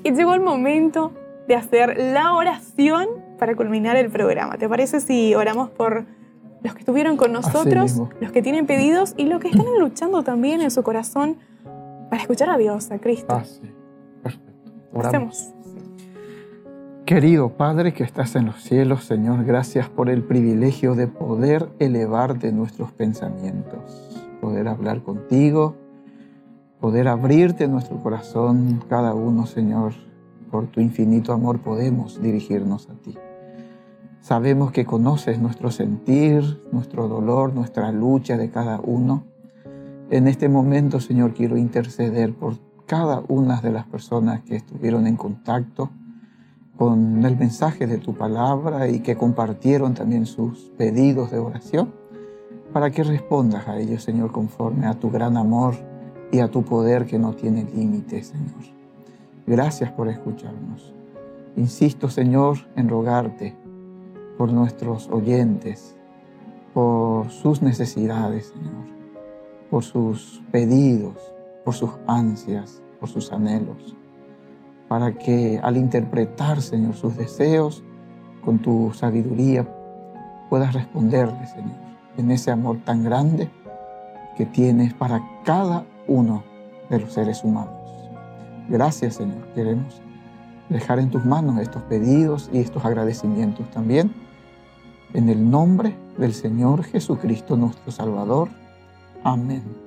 Y 0.02 0.12
llegó 0.12 0.34
el 0.34 0.40
momento 0.40 1.12
de 1.48 1.54
hacer 1.54 1.96
la 1.98 2.34
oración 2.34 3.08
para 3.38 3.54
culminar 3.54 3.96
el 3.96 4.10
programa. 4.10 4.56
¿Te 4.56 4.68
parece 4.68 5.00
si 5.00 5.34
oramos 5.34 5.70
por 5.70 6.04
los 6.62 6.74
que 6.74 6.80
estuvieron 6.80 7.16
con 7.16 7.32
nosotros, 7.32 8.00
los 8.20 8.32
que 8.32 8.42
tienen 8.42 8.66
pedidos 8.66 9.14
y 9.16 9.26
los 9.26 9.40
que 9.40 9.48
están 9.48 9.66
luchando 9.78 10.22
también 10.22 10.60
en 10.60 10.70
su 10.70 10.82
corazón 10.82 11.36
para 12.10 12.22
escuchar 12.22 12.50
a 12.50 12.58
Dios, 12.58 12.90
a 12.90 12.98
Cristo? 12.98 13.34
Ah. 13.34 13.44
Oramos. 14.96 15.52
Querido 17.04 17.50
Padre 17.50 17.92
que 17.92 18.02
estás 18.02 18.34
en 18.34 18.46
los 18.46 18.62
cielos, 18.62 19.04
Señor, 19.04 19.44
gracias 19.44 19.90
por 19.90 20.08
el 20.08 20.22
privilegio 20.24 20.94
de 20.94 21.06
poder 21.06 21.68
elevarte 21.78 22.50
nuestros 22.50 22.92
pensamientos, 22.92 24.10
poder 24.40 24.68
hablar 24.68 25.02
contigo, 25.02 25.76
poder 26.80 27.08
abrirte 27.08 27.68
nuestro 27.68 28.02
corazón, 28.02 28.82
cada 28.88 29.14
uno, 29.14 29.46
Señor, 29.46 29.92
por 30.50 30.66
tu 30.68 30.80
infinito 30.80 31.32
amor 31.32 31.60
podemos 31.60 32.20
dirigirnos 32.22 32.88
a 32.88 32.94
ti. 32.94 33.14
Sabemos 34.20 34.72
que 34.72 34.86
conoces 34.86 35.38
nuestro 35.38 35.70
sentir, 35.70 36.62
nuestro 36.72 37.06
dolor, 37.06 37.54
nuestra 37.54 37.92
lucha 37.92 38.36
de 38.36 38.50
cada 38.50 38.80
uno. 38.80 39.24
En 40.10 40.26
este 40.26 40.48
momento, 40.48 41.00
Señor, 41.00 41.34
quiero 41.34 41.56
interceder 41.56 42.34
por 42.34 42.56
cada 42.86 43.22
una 43.28 43.60
de 43.60 43.72
las 43.72 43.86
personas 43.86 44.42
que 44.42 44.56
estuvieron 44.56 45.06
en 45.06 45.16
contacto 45.16 45.90
con 46.76 47.24
el 47.24 47.36
mensaje 47.36 47.86
de 47.86 47.98
tu 47.98 48.14
palabra 48.14 48.88
y 48.88 49.00
que 49.00 49.16
compartieron 49.16 49.94
también 49.94 50.26
sus 50.26 50.70
pedidos 50.76 51.30
de 51.30 51.38
oración, 51.38 51.92
para 52.72 52.90
que 52.90 53.02
respondas 53.02 53.66
a 53.68 53.78
ellos, 53.78 54.02
Señor, 54.02 54.32
conforme 54.32 54.86
a 54.86 54.94
tu 54.94 55.10
gran 55.10 55.36
amor 55.36 55.74
y 56.30 56.40
a 56.40 56.48
tu 56.48 56.62
poder 56.62 57.06
que 57.06 57.18
no 57.18 57.32
tiene 57.32 57.64
límites, 57.64 58.28
Señor. 58.28 58.76
Gracias 59.46 59.90
por 59.92 60.08
escucharnos. 60.08 60.92
Insisto, 61.56 62.10
Señor, 62.10 62.58
en 62.76 62.88
rogarte 62.88 63.56
por 64.36 64.52
nuestros 64.52 65.08
oyentes, 65.08 65.96
por 66.74 67.30
sus 67.30 67.62
necesidades, 67.62 68.48
Señor, 68.48 68.84
por 69.70 69.82
sus 69.82 70.42
pedidos, 70.52 71.16
por 71.66 71.74
sus 71.74 71.90
ansias, 72.06 72.80
por 72.98 73.10
sus 73.10 73.30
anhelos 73.30 73.94
para 74.88 75.12
que 75.12 75.60
al 75.62 75.76
interpretar, 75.76 76.62
Señor, 76.62 76.94
sus 76.94 77.16
deseos 77.16 77.82
con 78.44 78.58
tu 78.58 78.92
sabiduría, 78.94 79.66
puedas 80.48 80.72
responderle, 80.72 81.46
Señor, 81.46 81.76
en 82.16 82.30
ese 82.30 82.50
amor 82.50 82.78
tan 82.84 83.02
grande 83.02 83.50
que 84.36 84.46
tienes 84.46 84.94
para 84.94 85.20
cada 85.44 85.84
uno 86.06 86.44
de 86.88 87.00
los 87.00 87.12
seres 87.12 87.42
humanos. 87.42 87.72
Gracias, 88.68 89.16
Señor. 89.16 89.44
Queremos 89.54 90.00
dejar 90.68 90.98
en 90.98 91.10
tus 91.10 91.24
manos 91.24 91.58
estos 91.58 91.82
pedidos 91.82 92.50
y 92.52 92.58
estos 92.58 92.84
agradecimientos 92.84 93.68
también. 93.70 94.14
En 95.14 95.28
el 95.28 95.50
nombre 95.50 95.96
del 96.18 96.34
Señor 96.34 96.84
Jesucristo, 96.84 97.56
nuestro 97.56 97.90
Salvador. 97.90 98.48
Amén. 99.24 99.85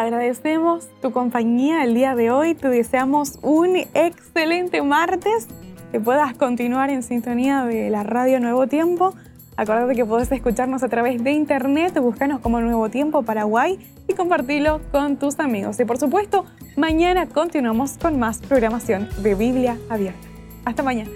Agradecemos 0.00 0.88
tu 1.02 1.12
compañía 1.12 1.84
el 1.84 1.92
día 1.92 2.14
de 2.14 2.30
hoy, 2.30 2.54
te 2.54 2.70
deseamos 2.70 3.38
un 3.42 3.76
excelente 3.76 4.80
martes 4.80 5.46
que 5.92 6.00
puedas 6.00 6.32
continuar 6.32 6.88
en 6.88 7.02
sintonía 7.02 7.66
de 7.66 7.90
la 7.90 8.02
radio 8.02 8.40
Nuevo 8.40 8.66
Tiempo. 8.66 9.12
Acuérdate 9.58 9.94
que 9.94 10.06
podés 10.06 10.32
escucharnos 10.32 10.82
a 10.82 10.88
través 10.88 11.22
de 11.22 11.32
internet, 11.32 11.98
búscanos 12.00 12.40
como 12.40 12.62
Nuevo 12.62 12.88
Tiempo 12.88 13.24
Paraguay 13.24 13.78
y 14.08 14.14
compartirlo 14.14 14.80
con 14.90 15.18
tus 15.18 15.38
amigos. 15.38 15.78
Y 15.78 15.84
por 15.84 15.98
supuesto, 15.98 16.46
mañana 16.78 17.26
continuamos 17.26 17.98
con 17.98 18.18
más 18.18 18.38
programación 18.38 19.06
de 19.22 19.34
Biblia 19.34 19.76
Abierta. 19.90 20.26
Hasta 20.64 20.82
mañana. 20.82 21.10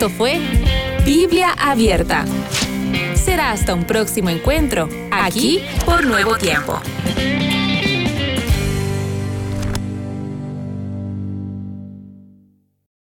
Esto 0.00 0.08
fue 0.16 0.40
Biblia 1.04 1.52
Abierta. 1.58 2.24
Será 3.14 3.50
hasta 3.52 3.74
un 3.74 3.84
próximo 3.84 4.30
encuentro, 4.30 4.88
aquí 5.10 5.60
por 5.84 6.06
Nuevo 6.06 6.38
Tiempo. 6.38 6.80